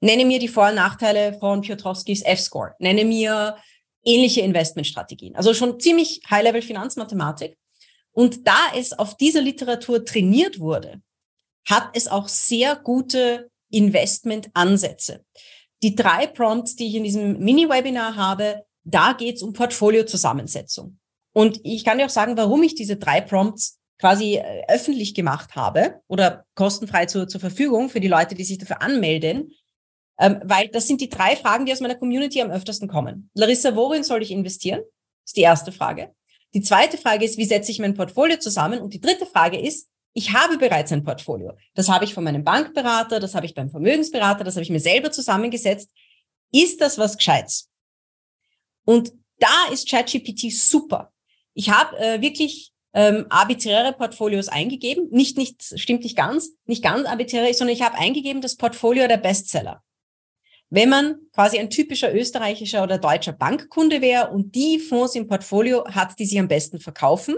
[0.00, 2.74] Nenne mir die Vor- und Nachteile von Piotrowskis F-Score.
[2.78, 3.56] Nenne mir
[4.04, 5.36] ähnliche Investmentstrategien.
[5.36, 7.56] Also schon ziemlich High-Level Finanzmathematik.
[8.12, 11.02] Und da es auf dieser Literatur trainiert wurde,
[11.68, 15.24] hat es auch sehr gute Investmentansätze.
[15.82, 20.98] Die drei Prompts, die ich in diesem Mini-Webinar habe, da geht es um Portfoliozusammensetzung.
[21.32, 25.56] Und ich kann dir auch sagen, warum ich diese drei Prompts quasi äh, öffentlich gemacht
[25.56, 29.50] habe oder kostenfrei zur, zur Verfügung für die Leute, die sich dafür anmelden.
[30.18, 33.30] Ähm, weil das sind die drei Fragen, die aus meiner Community am öftersten kommen.
[33.34, 34.82] Larissa, worin soll ich investieren?
[35.24, 36.14] Ist die erste Frage.
[36.54, 38.80] Die zweite Frage ist, wie setze ich mein Portfolio zusammen?
[38.80, 41.54] Und die dritte Frage ist, ich habe bereits ein Portfolio.
[41.74, 44.80] Das habe ich von meinem Bankberater, das habe ich beim Vermögensberater, das habe ich mir
[44.80, 45.90] selber zusammengesetzt.
[46.52, 47.68] Ist das was Gescheites?
[48.84, 51.12] Und da ist ChatGPT super.
[51.54, 55.08] Ich habe äh, wirklich ähm, arbiträre Portfolios eingegeben.
[55.10, 59.16] Nicht, nicht, stimmt nicht ganz, nicht ganz arbiträre, sondern ich habe eingegeben das Portfolio der
[59.16, 59.82] Bestseller.
[60.74, 65.84] Wenn man quasi ein typischer österreichischer oder deutscher Bankkunde wäre und die Fonds im Portfolio
[65.86, 67.36] hat, die sich am besten verkaufen,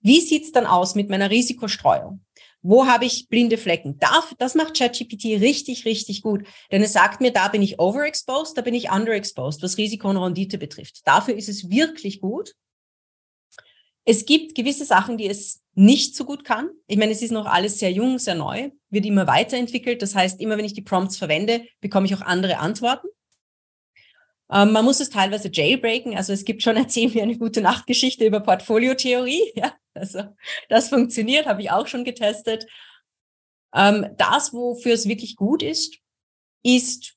[0.00, 2.24] wie sieht's dann aus mit meiner Risikostreuung?
[2.62, 4.00] Wo habe ich blinde Flecken?
[4.38, 6.46] Das macht ChatGPT richtig, richtig gut.
[6.72, 10.16] Denn es sagt mir, da bin ich overexposed, da bin ich underexposed, was Risiko und
[10.16, 11.02] Rendite betrifft.
[11.04, 12.54] Dafür ist es wirklich gut.
[14.06, 16.70] Es gibt gewisse Sachen, die es nicht so gut kann.
[16.86, 20.00] Ich meine, es ist noch alles sehr jung, sehr neu, wird immer weiterentwickelt.
[20.02, 23.08] Das heißt, immer wenn ich die Prompts verwende, bekomme ich auch andere Antworten.
[24.50, 26.16] Ähm, man muss es teilweise jailbreaken.
[26.16, 29.42] Also es gibt schon, erzähl mir eine gute Nachtgeschichte über Portfoliotheorie.
[29.56, 30.24] Ja, also
[30.68, 32.66] das funktioniert, habe ich auch schon getestet.
[33.74, 35.98] Ähm, das, wofür es wirklich gut ist,
[36.64, 37.14] ist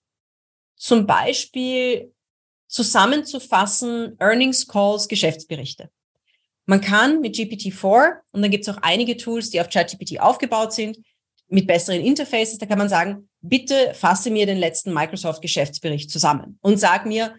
[0.75, 2.13] zum Beispiel
[2.67, 5.89] zusammenzufassen Earnings Calls, Geschäftsberichte.
[6.65, 10.73] Man kann mit GPT-4, und dann gibt es auch einige Tools, die auf ChatGPT aufgebaut
[10.73, 10.97] sind,
[11.49, 16.79] mit besseren Interfaces, da kann man sagen, bitte fasse mir den letzten Microsoft-Geschäftsbericht zusammen und
[16.79, 17.35] sag mir,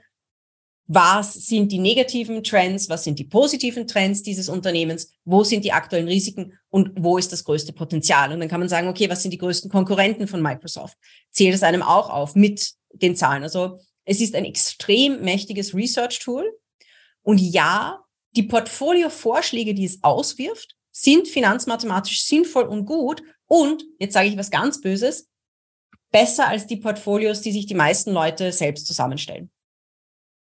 [0.90, 5.72] was sind die negativen Trends, was sind die positiven Trends dieses Unternehmens, wo sind die
[5.72, 8.32] aktuellen Risiken und wo ist das größte Potenzial.
[8.32, 10.96] Und dann kann man sagen, okay, was sind die größten Konkurrenten von Microsoft?
[11.30, 13.42] Zählt es einem auch auf mit den Zahlen.
[13.42, 16.50] Also es ist ein extrem mächtiges Research-Tool.
[17.20, 18.02] Und ja,
[18.34, 23.22] die Portfolio-Vorschläge, die es auswirft, sind finanzmathematisch sinnvoll und gut.
[23.48, 25.28] Und, jetzt sage ich was ganz Böses,
[26.10, 29.50] besser als die Portfolios, die sich die meisten Leute selbst zusammenstellen.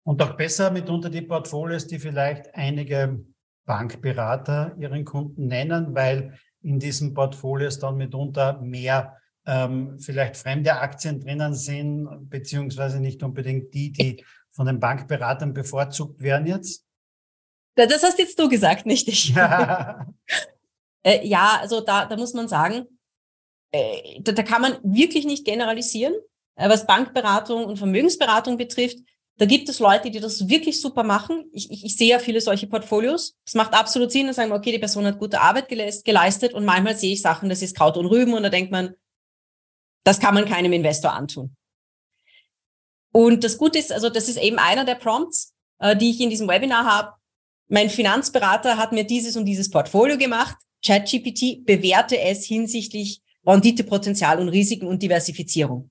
[0.04, 3.24] Und auch besser mitunter die Portfolios, die vielleicht einige
[3.66, 11.20] Bankberater ihren Kunden nennen, weil in diesen Portfolios dann mitunter mehr ähm, vielleicht fremde Aktien
[11.20, 16.84] drinnen sind, beziehungsweise nicht unbedingt die, die von den Bankberatern bevorzugt werden jetzt.
[17.76, 19.30] Das hast jetzt du gesagt, nicht ich.
[19.30, 20.08] Ja,
[21.04, 22.86] äh, ja also da, da muss man sagen,
[23.72, 26.14] äh, da, da kann man wirklich nicht generalisieren.
[26.56, 28.98] Äh, was Bankberatung und Vermögensberatung betrifft,
[29.38, 31.46] da gibt es Leute, die das wirklich super machen.
[31.54, 33.36] Ich, ich, ich sehe ja viele solche Portfolios.
[33.46, 36.66] Es macht absolut Sinn, da sagen wir, okay, die Person hat gute Arbeit geleistet und
[36.66, 38.96] manchmal sehe ich Sachen, das ist Kraut und Rüben und da denkt man,
[40.04, 41.56] das kann man keinem Investor antun.
[43.12, 46.30] Und das Gute ist, also das ist eben einer der Prompts, äh, die ich in
[46.30, 47.14] diesem Webinar habe.
[47.68, 50.58] Mein Finanzberater hat mir dieses und dieses Portfolio gemacht.
[50.86, 55.90] ChatGPT bewerte es hinsichtlich Renditepotenzial und Risiken und Diversifizierung.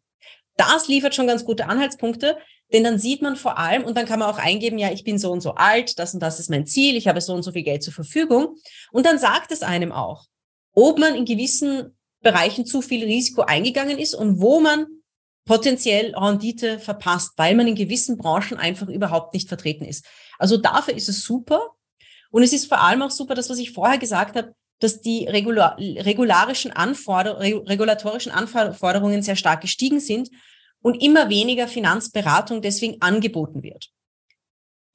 [0.57, 2.39] Das liefert schon ganz gute Anhaltspunkte,
[2.72, 5.18] denn dann sieht man vor allem, und dann kann man auch eingeben, ja, ich bin
[5.18, 7.53] so und so alt, das und das ist mein Ziel, ich habe so und so
[7.53, 8.57] viel Geld zur Verfügung.
[8.91, 10.26] Und dann sagt es einem auch,
[10.72, 14.87] ob man in gewissen Bereichen zu viel Risiko eingegangen ist und wo man
[15.45, 20.05] potenziell Rendite verpasst, weil man in gewissen Branchen einfach überhaupt nicht vertreten ist.
[20.39, 21.70] Also dafür ist es super.
[22.30, 25.27] Und es ist vor allem auch super, das, was ich vorher gesagt habe, dass die
[25.27, 30.31] regular, regularischen Anforder regulatorischen Anforderungen sehr stark gestiegen sind
[30.83, 33.91] und immer weniger Finanzberatung deswegen angeboten wird.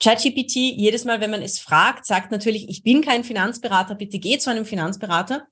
[0.01, 4.37] ChatGPT, jedes Mal, wenn man es fragt, sagt natürlich, ich bin kein Finanzberater, bitte geh
[4.39, 5.47] zu einem Finanzberater.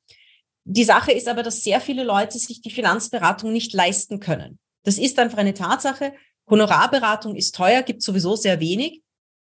[0.63, 4.59] Die Sache ist aber, dass sehr viele Leute sich die Finanzberatung nicht leisten können.
[4.83, 6.13] Das ist einfach eine Tatsache.
[6.49, 9.03] Honorarberatung ist teuer, gibt sowieso sehr wenig.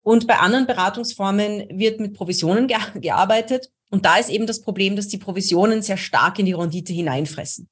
[0.02, 3.70] Und bei anderen Beratungsformen wird mit Provisionen ge gearbeitet.
[3.90, 7.68] Und da ist eben das Problem, dass die Provisionen sehr stark in die Rendite hineinfressen.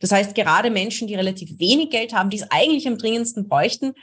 [0.00, 3.94] Das heißt, gerade Menschen, die relativ wenig Geld haben, die es eigentlich am dringendsten bräuchten,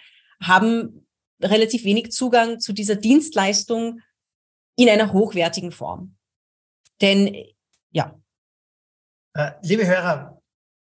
[0.41, 1.05] haben
[1.39, 4.01] relativ wenig Zugang zu dieser Dienstleistung
[4.75, 6.15] in einer hochwertigen Form.
[6.99, 7.35] Denn
[7.91, 8.19] ja.
[9.33, 10.40] Äh, liebe Hörer,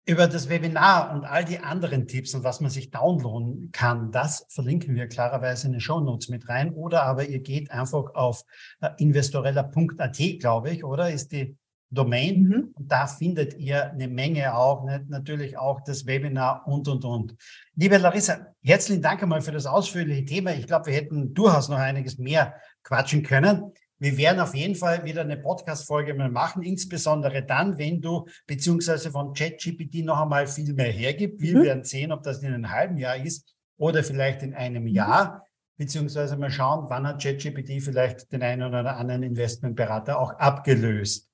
[0.08, 4.46] über das Webinar und all die anderen Tipps und was man sich downloaden kann, das
[4.48, 6.72] verlinken wir klarerweise in den Show Notes mit rein.
[6.72, 8.44] Oder aber ihr geht einfach auf
[8.80, 11.58] äh, investorella.at, glaube ich, oder ist die
[11.90, 12.44] Domain.
[12.44, 12.72] Mhm.
[12.74, 17.36] Und da findet ihr eine Menge auch, ne, natürlich auch das Webinar und, und, und.
[17.76, 20.54] Liebe Larissa, herzlichen Dank einmal für das ausführliche Thema.
[20.54, 23.74] Ich glaube, wir hätten durchaus noch einiges mehr quatschen können.
[24.00, 29.10] Wir werden auf jeden Fall wieder eine Podcast-Folge mal machen, insbesondere dann, wenn du beziehungsweise
[29.10, 31.42] von ChatGPT noch einmal viel mehr hergibt.
[31.42, 31.64] Wir mhm.
[31.64, 34.90] werden sehen, ob das in einem halben Jahr ist oder vielleicht in einem mhm.
[34.90, 35.46] Jahr,
[35.78, 41.30] beziehungsweise mal schauen, wann hat ChatGPT vielleicht den einen oder anderen Investmentberater auch abgelöst.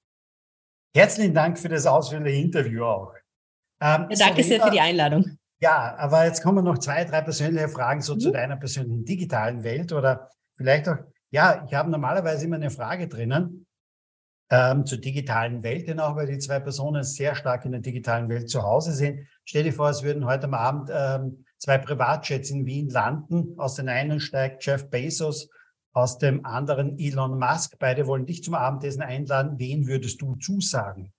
[0.96, 3.14] Herzlichen Dank für das ausführliche Interview auch.
[3.82, 5.38] Ähm, ja, danke sehr für die Einladung.
[5.60, 8.20] Ja, aber jetzt kommen noch zwei, drei persönliche Fragen so mhm.
[8.20, 10.98] zu deiner persönlichen digitalen Welt oder vielleicht auch
[11.34, 13.66] ja, ich habe normalerweise immer eine Frage drinnen
[14.52, 18.30] ähm, zur digitalen Welt, denn auch weil die zwei Personen sehr stark in der digitalen
[18.30, 19.28] Welt zu Hause sind.
[19.44, 23.56] Stell dir vor, es würden heute am Abend ähm, zwei Privatjets in Wien landen.
[23.58, 25.50] Aus den einen steigt Jeff Bezos,
[25.92, 27.80] aus dem anderen Elon Musk.
[27.80, 29.58] Beide wollen dich zum Abendessen einladen.
[29.58, 31.14] Wen würdest du zusagen?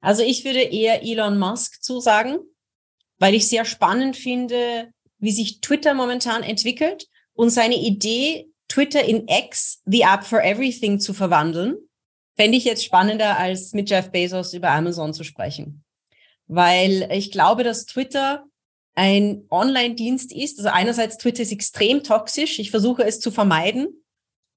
[0.00, 2.40] Also ich würde eher Elon Musk zusagen,
[3.20, 9.26] weil ich sehr spannend finde, wie sich Twitter momentan entwickelt und seine Idee, Twitter in
[9.28, 11.76] X, the App for Everything, zu verwandeln,
[12.36, 15.84] fände ich jetzt spannender, als mit Jeff Bezos über Amazon zu sprechen.
[16.46, 18.46] Weil ich glaube, dass Twitter
[18.94, 20.58] ein Online-Dienst ist.
[20.58, 22.58] Also einerseits Twitter ist extrem toxisch.
[22.58, 23.88] Ich versuche es zu vermeiden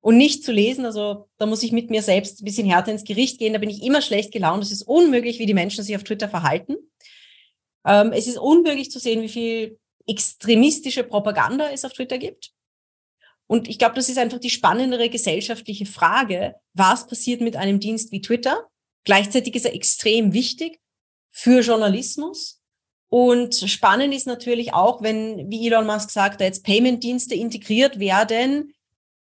[0.01, 0.86] und nicht zu lesen.
[0.86, 3.53] Also da muss ich mit mir selbst ein bisschen härter ins Gericht gehen.
[3.53, 4.64] Da bin ich immer schlecht gelaunt.
[4.64, 6.76] Es ist unmöglich, wie die Menschen sich auf Twitter verhalten.
[7.86, 12.53] Ähm, es ist unmöglich zu sehen, wie viel extremistische Propaganda es auf Twitter gibt.
[13.54, 16.56] Und ich glaube, das ist einfach die spannendere gesellschaftliche Frage.
[16.74, 18.68] Was passiert mit einem Dienst wie Twitter?
[19.04, 20.80] Gleichzeitig ist er extrem wichtig
[21.30, 22.64] für Journalismus.
[23.10, 28.74] Und spannend ist natürlich auch, wenn, wie Elon Musk sagt, da jetzt Payment-Dienste integriert werden,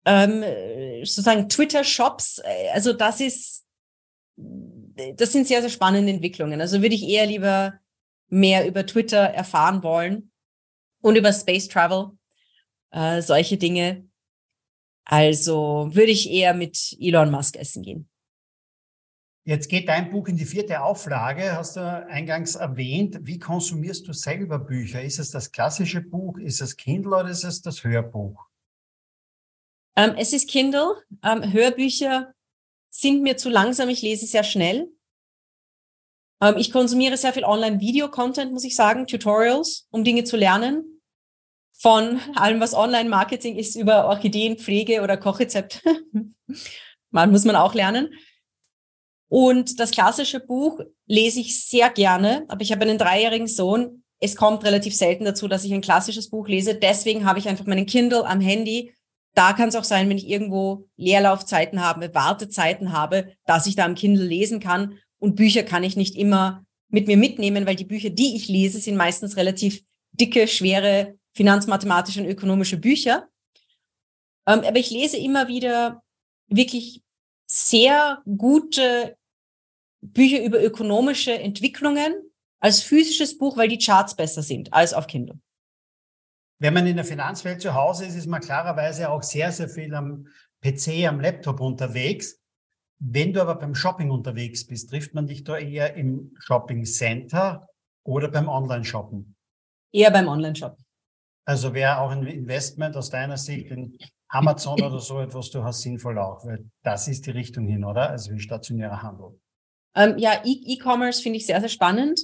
[0.04, 0.44] ähm,
[1.06, 2.40] sozusagen Twitter-Shops.
[2.40, 3.64] Äh, also das ist,
[4.36, 6.60] das sind sehr, sehr spannende Entwicklungen.
[6.60, 7.80] Also würde ich eher lieber
[8.28, 10.34] mehr über Twitter erfahren wollen
[11.00, 12.18] und über Space Travel
[12.92, 14.09] äh, solche Dinge.
[15.12, 18.08] Also würde ich eher mit Elon Musk essen gehen.
[19.44, 23.18] Jetzt geht dein Buch in die vierte Auflage, hast du eingangs erwähnt.
[23.22, 25.02] Wie konsumierst du selber Bücher?
[25.02, 26.38] Ist es das klassische Buch?
[26.38, 28.46] Ist es Kindle oder ist es das Hörbuch?
[29.96, 31.04] Ähm, es ist Kindle.
[31.24, 32.32] Ähm, Hörbücher
[32.92, 33.90] sind mir zu langsam.
[33.90, 34.92] Ich lese sehr schnell.
[36.40, 40.99] Ähm, ich konsumiere sehr viel Online-Video-Content, muss ich sagen, Tutorials, um Dinge zu lernen
[41.82, 45.82] von allem, was Online-Marketing ist, über Orchideenpflege oder Kochrezept.
[47.12, 48.10] man muss man auch lernen.
[49.30, 54.04] Und das klassische Buch lese ich sehr gerne, aber ich habe einen dreijährigen Sohn.
[54.20, 56.76] Es kommt relativ selten dazu, dass ich ein klassisches Buch lese.
[56.76, 58.94] Deswegen habe ich einfach meinen Kindle am Handy.
[59.36, 63.86] Da kann es auch sein, wenn ich irgendwo Leerlaufzeiten habe, Wartezeiten habe, dass ich da
[63.86, 64.96] am Kindle lesen kann.
[65.20, 68.80] Und Bücher kann ich nicht immer mit mir mitnehmen, weil die Bücher, die ich lese,
[68.80, 73.30] sind meistens relativ dicke, schwere finanzmathematische und ökonomische Bücher.
[74.46, 76.04] Ähm, aber ich lese immer wieder
[76.50, 77.02] wirklich
[77.50, 79.16] sehr gute
[80.02, 82.14] Bücher über ökonomische Entwicklungen
[82.60, 85.40] als physisches Buch, weil die Charts besser sind als auf Kindle.
[86.62, 89.96] Wenn man in der Finanzwelt zu Hause ist, ist man klarerweise auch sehr, sehr viel
[89.96, 90.28] am
[90.60, 92.38] PC, am Laptop unterwegs.
[93.02, 97.66] Wenn du aber beim Shopping unterwegs bist, trifft man dich da eher im Shopping Center
[98.04, 99.38] oder beim Online-Shoppen?
[99.94, 100.84] Eher beim Online-Shoppen.
[101.50, 103.98] Also wäre auch ein Investment aus deiner Sicht in
[104.28, 108.12] Amazon oder so etwas durchaus sinnvoll auch, weil das ist die Richtung hin, oder?
[108.12, 109.42] Also wie stationärer Handel.
[109.96, 112.22] Ähm, ja, e- E-Commerce finde ich sehr, sehr spannend.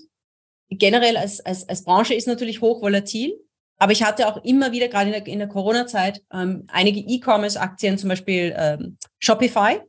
[0.69, 3.33] Generell als, als, als Branche ist natürlich hoch volatil.
[3.79, 7.97] Aber ich hatte auch immer wieder, gerade in der, in der Corona-Zeit, ähm, einige E-Commerce-Aktien,
[7.97, 9.81] zum Beispiel ähm, Shopify,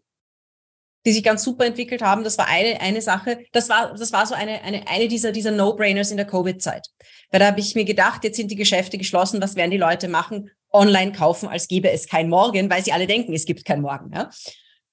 [1.04, 2.24] die sich ganz super entwickelt haben.
[2.24, 3.44] Das war eine, eine Sache.
[3.52, 6.88] Das war, das war so eine, eine, eine dieser, dieser No-Brainers in der Covid-Zeit.
[7.30, 10.08] Weil da habe ich mir gedacht, jetzt sind die Geschäfte geschlossen, was werden die Leute
[10.08, 10.50] machen?
[10.72, 14.12] Online kaufen, als gäbe es kein Morgen, weil sie alle denken, es gibt kein Morgen.
[14.12, 14.30] Ja?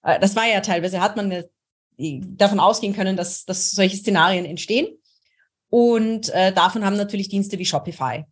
[0.03, 1.43] Äh, das war ja teilweise, hat man
[1.97, 4.88] davon ausgehen können, dass, dass solche Szenarien entstehen.
[5.69, 8.25] Und äh, davon haben natürlich Dienste wie Shopify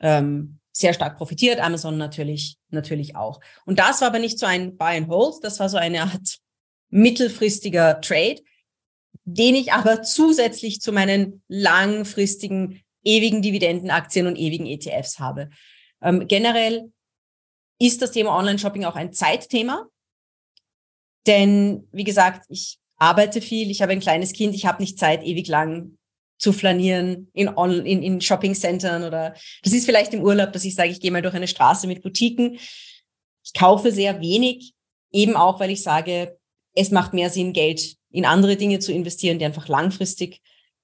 [0.00, 3.40] ähm, sehr stark profitiert, Amazon natürlich, natürlich auch.
[3.66, 6.38] Und das war aber nicht so ein Buy and Hold, das war so eine Art
[6.90, 8.40] mittelfristiger Trade,
[9.24, 15.50] den ich aber zusätzlich zu meinen langfristigen, ewigen Dividendenaktien und ewigen ETFs habe.
[16.02, 16.92] Ähm, generell
[17.78, 19.86] ist das Thema Online-Shopping auch ein Zeitthema.
[21.26, 25.22] Denn, wie gesagt, ich arbeite viel, ich habe ein kleines Kind, ich habe nicht Zeit,
[25.22, 25.98] ewig lang
[26.38, 30.90] zu flanieren in, in, in Shopping-Centern oder das ist vielleicht im Urlaub, dass ich sage,
[30.90, 32.58] ich gehe mal durch eine Straße mit Boutiquen.
[33.44, 34.72] Ich kaufe sehr wenig,
[35.10, 36.38] eben auch, weil ich sage,
[36.74, 40.40] es macht mehr Sinn, Geld in andere Dinge zu investieren, die einfach langfristig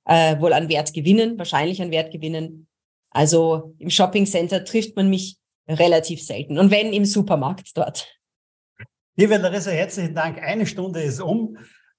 [0.06, 2.66] äh, wohl an Wert gewinnen, wahrscheinlich an Wert gewinnen.
[3.10, 5.38] Also im Shopping Center trifft man mich
[5.68, 6.58] relativ selten.
[6.58, 8.08] Und wenn im Supermarkt dort.
[9.16, 10.42] Liebe Larissa, herzlichen Dank.
[10.42, 11.56] Eine Stunde ist um.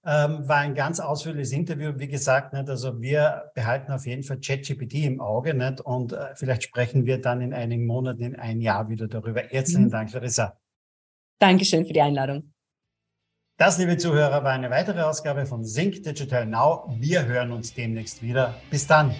[0.07, 1.93] Ähm, war ein ganz ausführliches Interview.
[1.95, 2.69] Wie gesagt, nicht?
[2.69, 5.81] also wir behalten auf jeden Fall ChatGPT im Auge nicht?
[5.81, 9.41] und äh, vielleicht sprechen wir dann in einigen Monaten, in ein Jahr wieder darüber.
[9.41, 9.91] Herzlichen mhm.
[9.91, 10.59] Dank, Larissa.
[11.39, 12.54] Dankeschön für die Einladung.
[13.57, 16.93] Das, liebe Zuhörer, war eine weitere Ausgabe von Sync Digital Now.
[16.99, 18.55] Wir hören uns demnächst wieder.
[18.69, 19.15] Bis dann.